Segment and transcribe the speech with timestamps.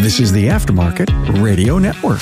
[0.00, 2.20] This is the Aftermarket Radio Network.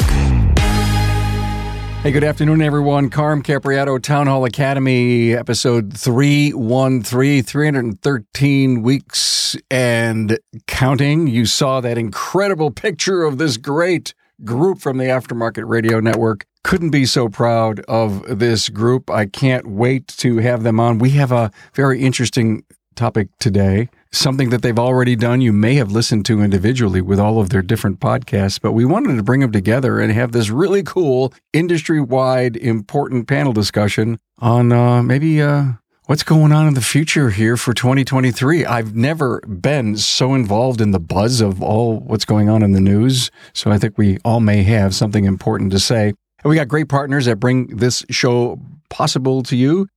[2.02, 3.10] Hey, good afternoon, everyone.
[3.10, 11.26] Carm Capriotto, Town Hall Academy, episode 313, 313 weeks and counting.
[11.26, 14.14] You saw that incredible picture of this great
[14.44, 16.46] group from the Aftermarket Radio Network.
[16.62, 19.10] Couldn't be so proud of this group.
[19.10, 20.98] I can't wait to have them on.
[20.98, 22.64] We have a very interesting
[22.94, 25.40] topic today something that they've already done.
[25.40, 29.16] You may have listened to individually with all of their different podcasts, but we wanted
[29.16, 34.72] to bring them together and have this really cool industry wide important panel discussion on
[34.72, 35.72] uh, maybe uh,
[36.06, 38.64] what's going on in the future here for 2023.
[38.64, 42.80] I've never been so involved in the buzz of all what's going on in the
[42.80, 43.30] news.
[43.52, 46.14] So I think we all may have something important to say.
[46.42, 49.88] And we got great partners that bring this show possible to you.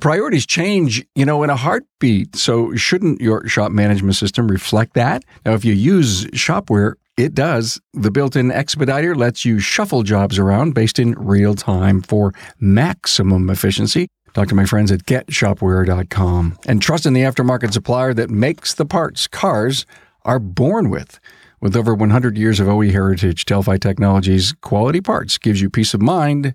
[0.00, 2.36] Priorities change, you know, in a heartbeat.
[2.36, 5.24] So shouldn't your shop management system reflect that?
[5.46, 7.80] Now, if you use Shopware, it does.
[7.92, 14.08] The built-in expediter lets you shuffle jobs around based in real time for maximum efficiency.
[14.34, 18.84] Talk to my friends at getshopware.com and trust in the aftermarket supplier that makes the
[18.84, 19.86] parts cars
[20.24, 21.20] are born with.
[21.60, 26.02] With over 100 years of OE heritage, Delphi Technologies quality parts gives you peace of
[26.02, 26.54] mind.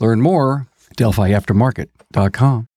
[0.00, 2.69] Learn more, at delphiaftermarket.com.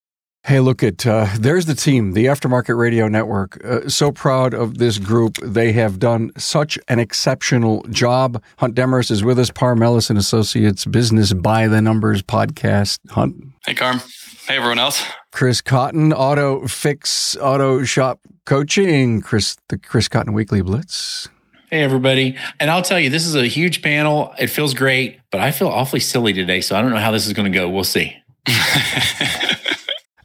[0.45, 3.63] Hey, look at uh, there's the team, the Aftermarket Radio Network.
[3.63, 5.37] Uh, so proud of this group.
[5.37, 8.43] They have done such an exceptional job.
[8.57, 12.99] Hunt Demarest is with us, Parmelis and Associates Business by the Numbers podcast.
[13.11, 13.41] Hunt.
[13.65, 14.01] Hey, Carm.
[14.45, 15.01] Hey, everyone else.
[15.31, 19.21] Chris Cotton, Auto Fix Auto Shop Coaching.
[19.21, 21.29] Chris, the Chris Cotton Weekly Blitz.
[21.69, 22.37] Hey, everybody.
[22.59, 24.33] And I'll tell you, this is a huge panel.
[24.37, 26.59] It feels great, but I feel awfully silly today.
[26.59, 27.69] So I don't know how this is going to go.
[27.69, 28.17] We'll see.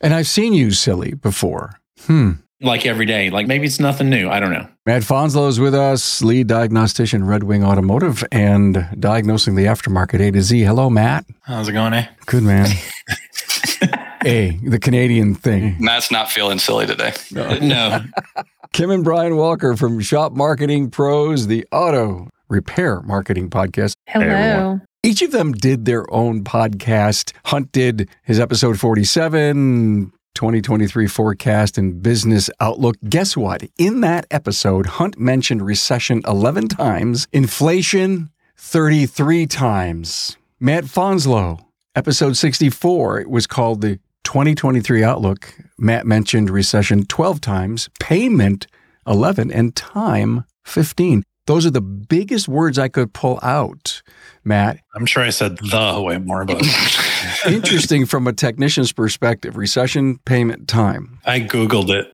[0.01, 1.81] And I've seen you silly before.
[2.01, 2.33] Hmm.
[2.61, 3.31] Like every day.
[3.31, 4.29] Like maybe it's nothing new.
[4.29, 4.67] I don't know.
[4.85, 10.31] Matt Fanslow is with us, lead diagnostician, Red Wing Automotive, and diagnosing the aftermarket A
[10.33, 10.63] to Z.
[10.63, 11.25] Hello, Matt.
[11.43, 12.09] How's it going, eh?
[12.27, 12.69] Good, man.
[14.25, 15.77] A, the Canadian thing.
[15.79, 17.13] Matt's not feeling silly today.
[17.31, 17.59] No.
[17.59, 18.05] no.
[18.73, 23.93] Kim and Brian Walker from Shop Marketing Pros, the Auto Repair Marketing Podcast.
[24.07, 24.81] Hello.
[25.05, 27.33] Each of them did their own podcast.
[27.47, 32.97] Hunt did his episode 47, 2023 forecast and business outlook.
[33.09, 33.63] Guess what?
[33.79, 40.37] In that episode, Hunt mentioned recession 11 times, inflation 33 times.
[40.59, 41.61] Matt Fanslow,
[41.95, 45.55] episode 64, it was called the 2023 outlook.
[45.79, 48.67] Matt mentioned recession 12 times, payment
[49.07, 51.23] 11, and time 15.
[51.49, 54.03] Those are the biggest words I could pull out,
[54.45, 54.81] Matt.
[54.95, 56.63] I'm sure I said the way more, but
[57.47, 59.57] interesting from a technician's perspective.
[59.57, 61.19] Recession payment time.
[61.25, 62.13] I Googled it.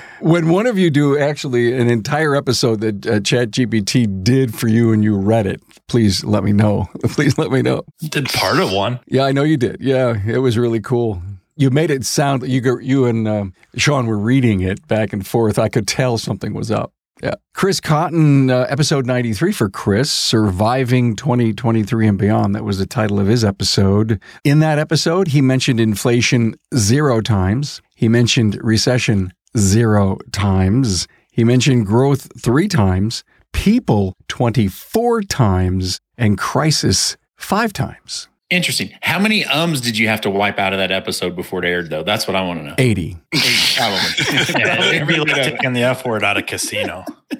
[0.20, 4.90] when one of you do actually an entire episode that uh, ChatGPT did for you
[4.90, 6.86] and you read it, please let me know.
[7.08, 7.82] please let me know.
[8.08, 9.00] Did part of one.
[9.06, 9.82] Yeah, I know you did.
[9.82, 11.22] Yeah, it was really cool
[11.58, 15.26] you made it sound that you you and um, Sean were reading it back and
[15.26, 15.58] forth.
[15.58, 16.92] I could tell something was up.
[17.20, 17.34] Yeah.
[17.52, 22.54] Chris Cotton, uh, episode 93 for Chris, Surviving 2023 and Beyond.
[22.54, 24.22] That was the title of his episode.
[24.44, 27.82] In that episode, he mentioned inflation zero times.
[27.96, 31.08] He mentioned recession zero times.
[31.32, 38.28] He mentioned growth three times, people 24 times, and crisis five times.
[38.50, 38.90] Interesting.
[39.02, 41.90] How many ums did you have to wipe out of that episode before it aired,
[41.90, 42.02] though?
[42.02, 42.74] That's what I want to know.
[42.78, 43.18] 80.
[43.34, 43.44] 80
[43.76, 43.98] probably.
[44.58, 47.04] yeah, it'd be like taking the F word out of casino.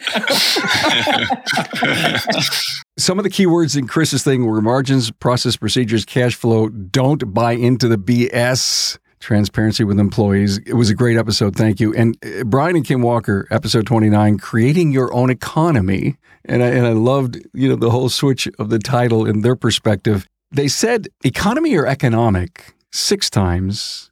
[2.99, 6.69] Some of the keywords in Chris's thing were margins, process procedures, cash flow.
[6.69, 8.99] Don't buy into the BS.
[9.21, 10.59] Transparency with employees.
[10.59, 11.57] It was a great episode.
[11.57, 11.93] Thank you.
[11.93, 16.17] And uh, Brian and Kim Walker, episode 29, creating your own economy.
[16.45, 19.57] And I, and I loved, you know, the whole switch of the title and their
[19.57, 20.29] perspective.
[20.50, 24.10] They said economy or economic six times,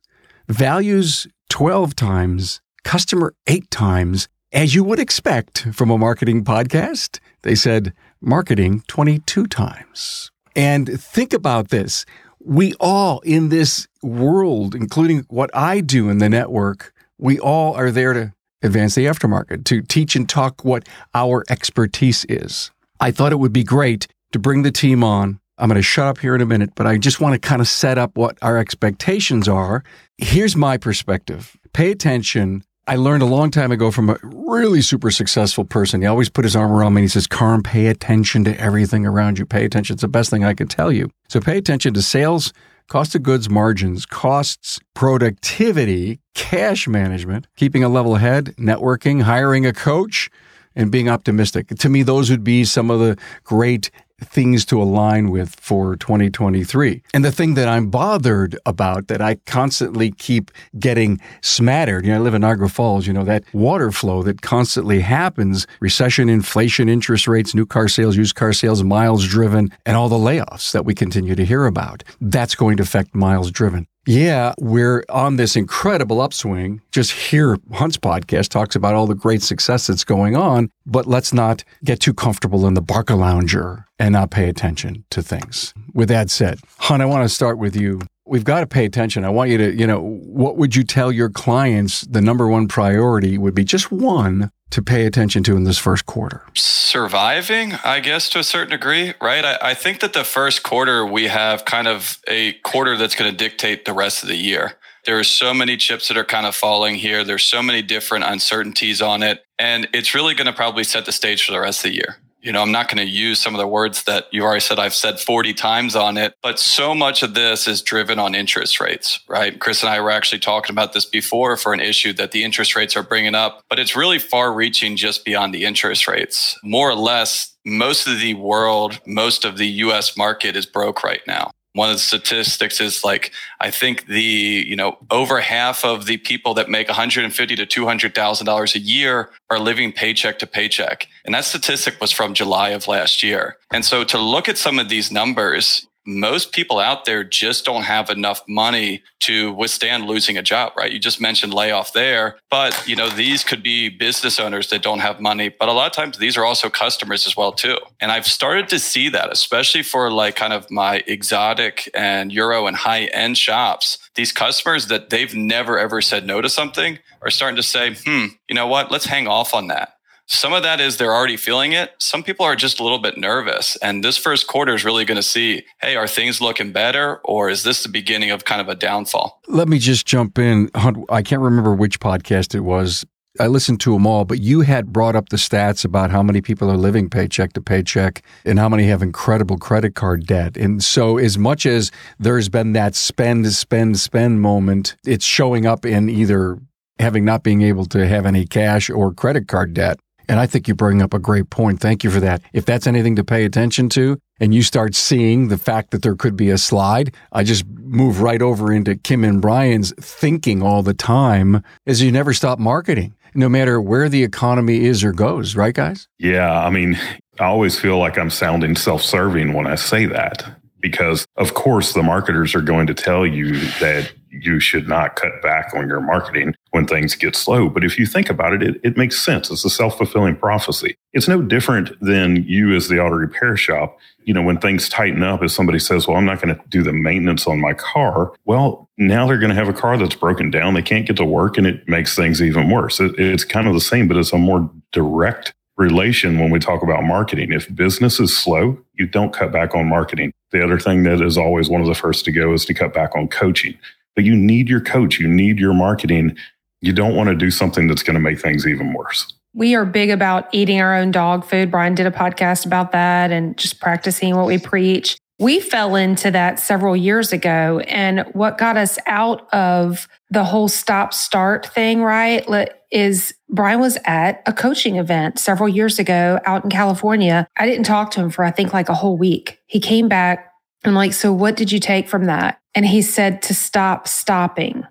[0.48, 7.20] values 12 times, customer eight times, as you would expect from a marketing podcast.
[7.42, 10.30] They said marketing 22 times.
[10.54, 12.04] And think about this.
[12.38, 17.90] We all in this world, including what I do in the network, we all are
[17.90, 22.70] there to advance the aftermarket, to teach and talk what our expertise is.
[23.00, 26.06] I thought it would be great to bring the team on I'm going to shut
[26.06, 28.36] up here in a minute, but I just want to kind of set up what
[28.42, 29.82] our expectations are.
[30.18, 31.56] Here's my perspective.
[31.72, 32.62] Pay attention.
[32.86, 36.02] I learned a long time ago from a really super successful person.
[36.02, 39.06] He always put his arm around me and he says, Carm, pay attention to everything
[39.06, 39.46] around you.
[39.46, 39.94] Pay attention.
[39.94, 41.10] It's the best thing I can tell you.
[41.28, 42.52] So pay attention to sales,
[42.88, 49.72] cost of goods margins, costs, productivity, cash management, keeping a level head, networking, hiring a
[49.72, 50.30] coach,
[50.76, 51.68] and being optimistic.
[51.68, 53.90] To me, those would be some of the great
[54.20, 57.02] things to align with for 2023.
[57.12, 62.18] And the thing that I'm bothered about that I constantly keep getting smattered, you know,
[62.18, 66.88] I live in Niagara Falls, you know, that water flow that constantly happens, recession, inflation,
[66.88, 70.84] interest rates, new car sales, used car sales, miles driven, and all the layoffs that
[70.84, 72.02] we continue to hear about.
[72.20, 76.80] That's going to affect miles driven yeah, we're on this incredible upswing.
[76.92, 81.32] Just hear Hunt's podcast talks about all the great success that's going on, but let's
[81.32, 85.74] not get too comfortable in the Barcalounger and not pay attention to things.
[85.92, 88.00] With that said, Hunt, I want to start with you.
[88.28, 89.24] We've got to pay attention.
[89.24, 92.66] I want you to, you know, what would you tell your clients the number one
[92.66, 96.42] priority would be just one to pay attention to in this first quarter?
[96.54, 99.44] Surviving, I guess, to a certain degree, right?
[99.44, 103.30] I, I think that the first quarter, we have kind of a quarter that's going
[103.30, 104.72] to dictate the rest of the year.
[105.04, 107.22] There are so many chips that are kind of falling here.
[107.22, 109.44] There's so many different uncertainties on it.
[109.56, 112.16] And it's really going to probably set the stage for the rest of the year
[112.46, 114.78] you know, I'm not going to use some of the words that you already said
[114.78, 118.78] I've said 40 times on it, but so much of this is driven on interest
[118.78, 119.58] rates, right?
[119.58, 122.76] Chris and I were actually talking about this before for an issue that the interest
[122.76, 126.56] rates are bringing up, but it's really far reaching just beyond the interest rates.
[126.62, 131.22] More or less, most of the world, most of the US market is broke right
[131.26, 136.06] now one of the statistics is like I think the you know over half of
[136.06, 140.46] the people that make 150 to 200 thousand dollars a year are living paycheck to
[140.46, 143.58] paycheck, and that statistic was from July of last year.
[143.70, 147.82] And so to look at some of these numbers, most people out there just don't
[147.82, 150.92] have enough money to withstand losing a job, right?
[150.92, 155.00] You just mentioned layoff there, but you know, these could be business owners that don't
[155.00, 157.76] have money, but a lot of times these are also customers as well too.
[158.00, 162.66] And I've started to see that, especially for like kind of my exotic and Euro
[162.66, 167.30] and high end shops, these customers that they've never ever said no to something are
[167.30, 168.90] starting to say, hmm, you know what?
[168.90, 169.95] Let's hang off on that.
[170.26, 171.94] Some of that is they're already feeling it.
[171.98, 173.76] Some people are just a little bit nervous.
[173.76, 177.48] And this first quarter is really going to see, hey, are things looking better or
[177.48, 179.40] is this the beginning of kind of a downfall?
[179.46, 180.70] Let me just jump in.
[180.74, 183.04] I can't remember which podcast it was.
[183.38, 186.40] I listened to them all, but you had brought up the stats about how many
[186.40, 190.56] people are living paycheck to paycheck and how many have incredible credit card debt.
[190.56, 195.84] And so, as much as there's been that spend, spend, spend moment, it's showing up
[195.84, 196.58] in either
[196.98, 199.98] having not being able to have any cash or credit card debt.
[200.28, 201.80] And I think you bring up a great point.
[201.80, 202.42] Thank you for that.
[202.52, 206.14] If that's anything to pay attention to, and you start seeing the fact that there
[206.14, 210.82] could be a slide, I just move right over into Kim and Brian's thinking all
[210.82, 215.56] the time is you never stop marketing, no matter where the economy is or goes,
[215.56, 216.08] right, guys?
[216.18, 216.58] Yeah.
[216.58, 216.98] I mean,
[217.40, 220.44] I always feel like I'm sounding self serving when I say that
[220.86, 225.42] because, of course, the marketers are going to tell you that you should not cut
[225.42, 227.68] back on your marketing when things get slow.
[227.68, 229.50] But if you think about it, it, it makes sense.
[229.50, 230.96] It's a self fulfilling prophecy.
[231.12, 233.98] It's no different than you as the auto repair shop.
[234.22, 236.84] You know, when things tighten up, if somebody says, Well, I'm not going to do
[236.84, 240.52] the maintenance on my car, well, now they're going to have a car that's broken
[240.52, 240.74] down.
[240.74, 243.00] They can't get to work and it makes things even worse.
[243.00, 246.82] It, it's kind of the same, but it's a more direct relation when we talk
[246.82, 247.52] about marketing.
[247.52, 250.32] If business is slow, you don't cut back on marketing.
[250.50, 252.94] The other thing that is always one of the first to go is to cut
[252.94, 253.76] back on coaching
[254.16, 256.36] but you need your coach, you need your marketing.
[256.80, 259.32] You don't want to do something that's going to make things even worse.
[259.54, 261.70] We are big about eating our own dog food.
[261.70, 265.16] Brian did a podcast about that and just practicing what we preach.
[265.38, 267.80] We fell into that several years ago.
[267.80, 272.46] And what got us out of the whole stop start thing, right?
[272.90, 277.46] Is Brian was at a coaching event several years ago out in California.
[277.56, 279.60] I didn't talk to him for, I think, like a whole week.
[279.66, 280.52] He came back
[280.84, 282.60] and like, so what did you take from that?
[282.74, 284.84] And he said to stop stopping.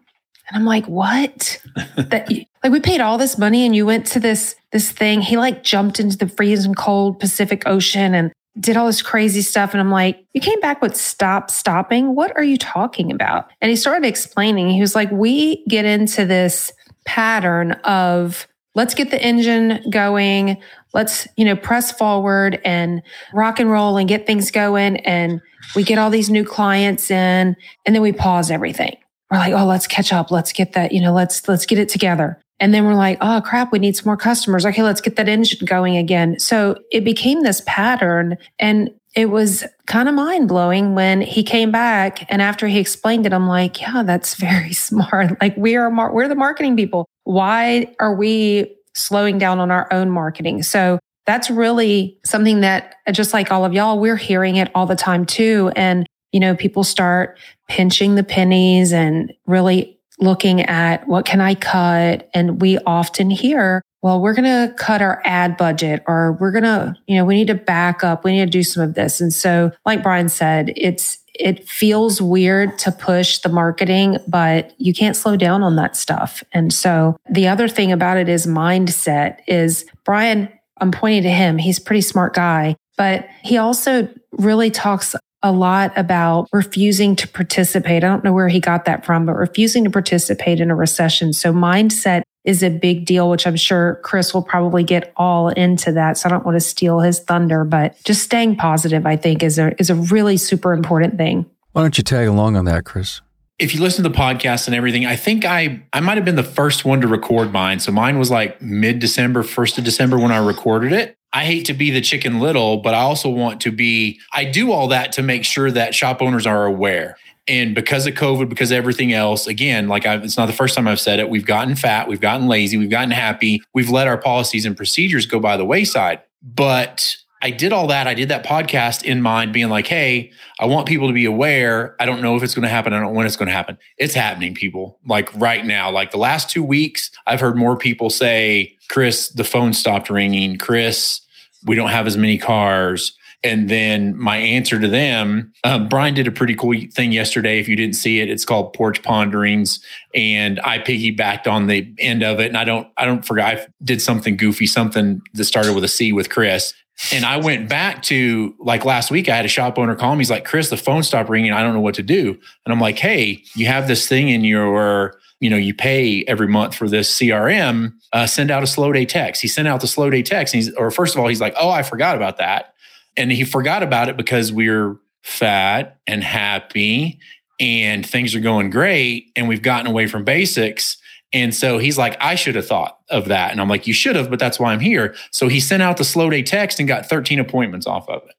[0.47, 1.61] And I'm like, what?
[1.97, 5.21] that like we paid all this money and you went to this this thing.
[5.21, 9.73] He like jumped into the freezing cold Pacific Ocean and did all this crazy stuff.
[9.73, 12.15] And I'm like, you came back with stop stopping.
[12.15, 13.51] What are you talking about?
[13.61, 14.69] And he started explaining.
[14.69, 16.71] He was like, we get into this
[17.05, 20.61] pattern of let's get the engine going.
[20.93, 23.01] Let's, you know, press forward and
[23.33, 24.97] rock and roll and get things going.
[24.97, 25.41] And
[25.75, 28.97] we get all these new clients in and then we pause everything.
[29.31, 30.29] We're like, oh, let's catch up.
[30.29, 32.39] Let's get that, you know, let's, let's get it together.
[32.59, 34.65] And then we're like, oh crap, we need some more customers.
[34.65, 36.39] Okay, let's get that engine going again.
[36.39, 41.71] So it became this pattern and it was kind of mind blowing when he came
[41.71, 42.29] back.
[42.29, 45.39] And after he explained it, I'm like, yeah, that's very smart.
[45.41, 47.05] Like we are, mar- we're the marketing people.
[47.23, 50.63] Why are we slowing down on our own marketing?
[50.63, 54.95] So that's really something that just like all of y'all, we're hearing it all the
[54.95, 55.71] time too.
[55.75, 61.55] And you know, people start pinching the pennies and really looking at what can I
[61.55, 62.29] cut?
[62.33, 66.63] And we often hear, well, we're going to cut our ad budget or we're going
[66.63, 68.23] to, you know, we need to back up.
[68.23, 69.19] We need to do some of this.
[69.19, 74.93] And so, like Brian said, it's, it feels weird to push the marketing, but you
[74.93, 76.43] can't slow down on that stuff.
[76.53, 81.57] And so the other thing about it is mindset is Brian, I'm pointing to him.
[81.57, 88.03] He's pretty smart guy, but he also really talks a lot about refusing to participate.
[88.03, 91.33] I don't know where he got that from, but refusing to participate in a recession.
[91.33, 95.91] So mindset is a big deal, which I'm sure Chris will probably get all into
[95.93, 96.17] that.
[96.17, 99.59] So I don't want to steal his thunder, but just staying positive, I think is
[99.59, 101.45] a, is a really super important thing.
[101.73, 103.21] Why don't you tag along on that, Chris?
[103.57, 106.35] If you listen to the podcast and everything, I think I I might have been
[106.35, 107.79] the first one to record mine.
[107.79, 111.15] So mine was like mid December, first of December when I recorded it.
[111.31, 114.71] I hate to be the chicken little, but I also want to be, I do
[114.71, 117.17] all that to make sure that shop owners are aware.
[117.47, 120.75] And because of COVID, because of everything else, again, like I've, it's not the first
[120.75, 124.07] time I've said it, we've gotten fat, we've gotten lazy, we've gotten happy, we've let
[124.07, 126.21] our policies and procedures go by the wayside.
[126.41, 128.07] But I did all that.
[128.07, 131.95] I did that podcast in mind, being like, hey, I want people to be aware.
[131.99, 132.91] I don't know if it's going to happen.
[132.91, 133.77] I don't know when it's going to happen.
[133.99, 134.97] It's happening, people.
[135.05, 139.43] Like right now, like the last two weeks, I've heard more people say, Chris, the
[139.43, 140.57] phone stopped ringing.
[140.57, 141.21] Chris,
[141.63, 143.15] we don't have as many cars.
[143.43, 147.59] And then my answer to them, um, Brian did a pretty cool thing yesterday.
[147.59, 149.79] If you didn't see it, it's called Porch Ponderings,
[150.13, 152.47] and I piggybacked on the end of it.
[152.47, 155.87] And I don't, I don't forget, I did something goofy, something that started with a
[155.87, 156.73] C with Chris.
[157.11, 160.19] And I went back to like last week, I had a shop owner call me.
[160.19, 161.51] He's like, Chris, the phone stopped ringing.
[161.51, 162.29] I don't know what to do.
[162.29, 166.47] And I'm like, hey, you have this thing in your, you know, you pay every
[166.47, 167.93] month for this CRM.
[168.13, 169.41] Uh, send out a slow day text.
[169.41, 170.53] He sent out the slow day text.
[170.53, 172.74] And he's, or first of all, he's like, oh, I forgot about that.
[173.17, 177.19] And he forgot about it because we're fat and happy
[177.59, 180.97] and things are going great and we've gotten away from basics.
[181.33, 183.51] And so he's like, I should have thought of that.
[183.51, 185.15] And I'm like, you should have, but that's why I'm here.
[185.31, 188.35] So he sent out the slow day text and got 13 appointments off of it.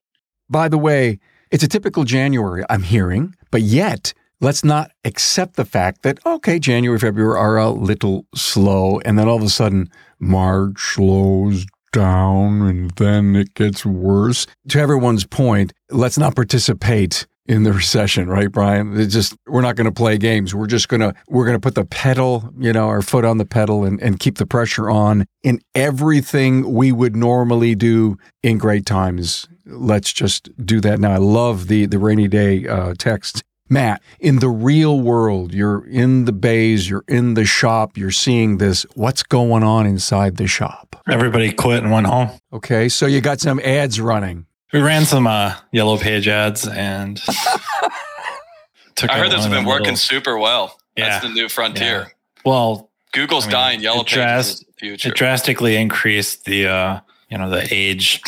[0.49, 1.18] By the way,
[1.50, 6.59] it's a typical January, I'm hearing, but yet let's not accept the fact that, okay,
[6.59, 9.00] January, February are a little slow.
[9.00, 14.47] And then all of a sudden, March slows down and then it gets worse.
[14.69, 18.99] To everyone's point, let's not participate in the recession, right, Brian?
[18.99, 20.55] It's just we're not going to play games.
[20.55, 23.85] We're just gonna we're gonna put the pedal, you know, our foot on the pedal
[23.85, 29.49] and, and keep the pressure on in everything we would normally do in great times.
[29.64, 31.12] Let's just do that now.
[31.12, 33.45] I love the the rainy day uh, text.
[33.68, 38.58] Matt, in the real world, you're in the bays, you're in the shop, you're seeing
[38.58, 38.85] this.
[38.94, 41.02] What's going on inside the shop?
[41.08, 42.30] Everybody quit and went home.
[42.52, 44.46] Okay, so you got some ads running.
[44.73, 47.16] We ran some uh, yellow page ads and
[48.96, 50.78] took I heard those have been working little, super well.
[50.96, 51.11] Yeah.
[51.11, 51.99] That's the new frontier.
[52.00, 52.06] Yeah.
[52.44, 53.80] Well, Google's I mean, dying.
[53.80, 55.08] Yellow it pages dras- is the future.
[55.08, 58.23] it drastically increased the uh, you know the age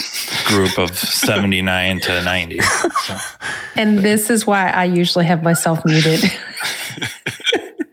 [0.47, 2.61] group of 79 to 90.
[3.05, 3.17] So,
[3.77, 6.21] And this is why I usually have myself muted.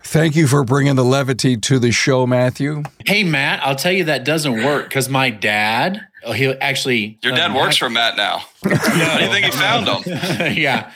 [0.04, 2.84] Thank you for bringing the levity to the show, Matthew.
[3.06, 7.20] Hey, Matt, I'll tell you that doesn't work because my dad, oh, he actually.
[7.22, 8.38] Your dad um, works for Matt now.
[8.64, 10.04] How do you think he found him?
[10.58, 10.92] yeah.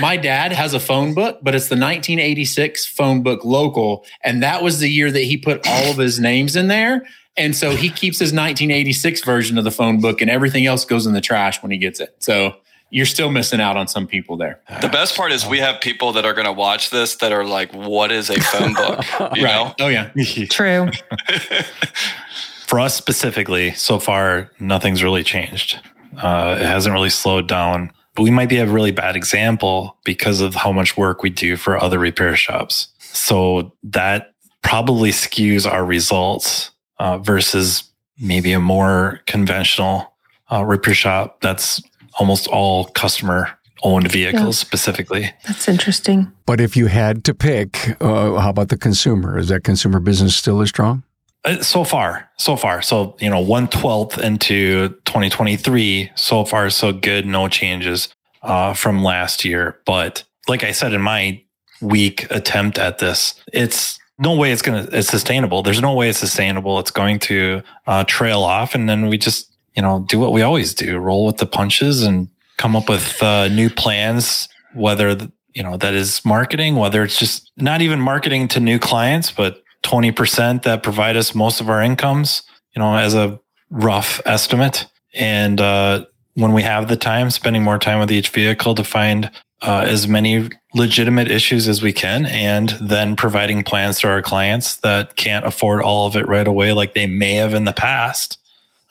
[0.00, 4.04] My dad has a phone book, but it's the 1986 phone book local.
[4.22, 7.06] And that was the year that he put all of his names in there.
[7.36, 11.06] And so he keeps his 1986 version of the phone book and everything else goes
[11.06, 12.16] in the trash when he gets it.
[12.18, 12.56] So
[12.90, 14.60] you're still missing out on some people there.
[14.80, 17.44] The best part is we have people that are going to watch this that are
[17.44, 19.04] like, "What is a phone book?"
[19.36, 19.74] You know?
[19.80, 20.10] Oh, yeah.
[20.50, 20.88] True.
[22.66, 25.80] for us specifically, so far, nothing's really changed.
[26.16, 30.40] Uh, it hasn't really slowed down, but we might be a really bad example because
[30.40, 32.88] of how much work we do for other repair shops.
[32.98, 37.84] So that probably skews our results uh, versus
[38.18, 40.12] maybe a more conventional
[40.50, 41.82] uh, repair shop that's
[42.18, 43.50] almost all customer
[43.82, 44.66] owned vehicles Yeah.
[44.66, 45.32] specifically.
[45.46, 46.32] That's interesting.
[46.46, 49.38] But if you had to pick, uh, how about the consumer?
[49.38, 51.02] Is that consumer business still as strong?
[51.44, 52.80] Uh, So far, so far.
[52.82, 57.26] So, you know, one twelfth into 2023, so far, so good.
[57.26, 58.08] No changes
[58.42, 59.76] uh, from last year.
[59.84, 61.42] But like I said in my
[61.82, 65.62] weak attempt at this, it's no way it's going to, it's sustainable.
[65.62, 66.78] There's no way it's sustainable.
[66.78, 68.74] It's going to uh, trail off.
[68.74, 72.02] And then we just, you know, do what we always do roll with the punches
[72.02, 77.02] and come up with uh, new plans, whether, th- you know, that is marketing, whether
[77.02, 81.68] it's just not even marketing to new clients, but 20% that provide us most of
[81.68, 82.42] our incomes,
[82.74, 83.38] you know, as a
[83.70, 84.86] rough estimate.
[85.14, 89.30] And, uh, when we have the time, spending more time with each vehicle to find
[89.62, 94.76] uh, as many legitimate issues as we can and then providing plans to our clients
[94.76, 98.38] that can't afford all of it right away like they may have in the past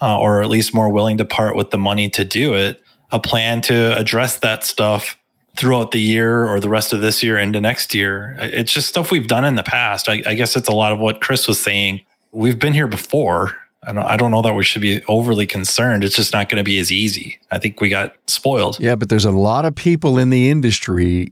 [0.02, 2.82] uh, or at least more willing to part with the money to do it.
[3.12, 5.18] A plan to address that stuff
[5.56, 8.36] throughout the year or the rest of this year into next year.
[8.40, 10.10] It's just stuff we've done in the past.
[10.10, 12.02] I, I guess it's a lot of what chris was saying.
[12.32, 13.56] We've been here before
[13.88, 16.04] I don't, I don't know that we should be overly concerned.
[16.04, 17.40] It's just not going to be as easy.
[17.52, 18.80] I think we got spoiled.
[18.80, 21.30] Yeah, but there's a lot of people in the industry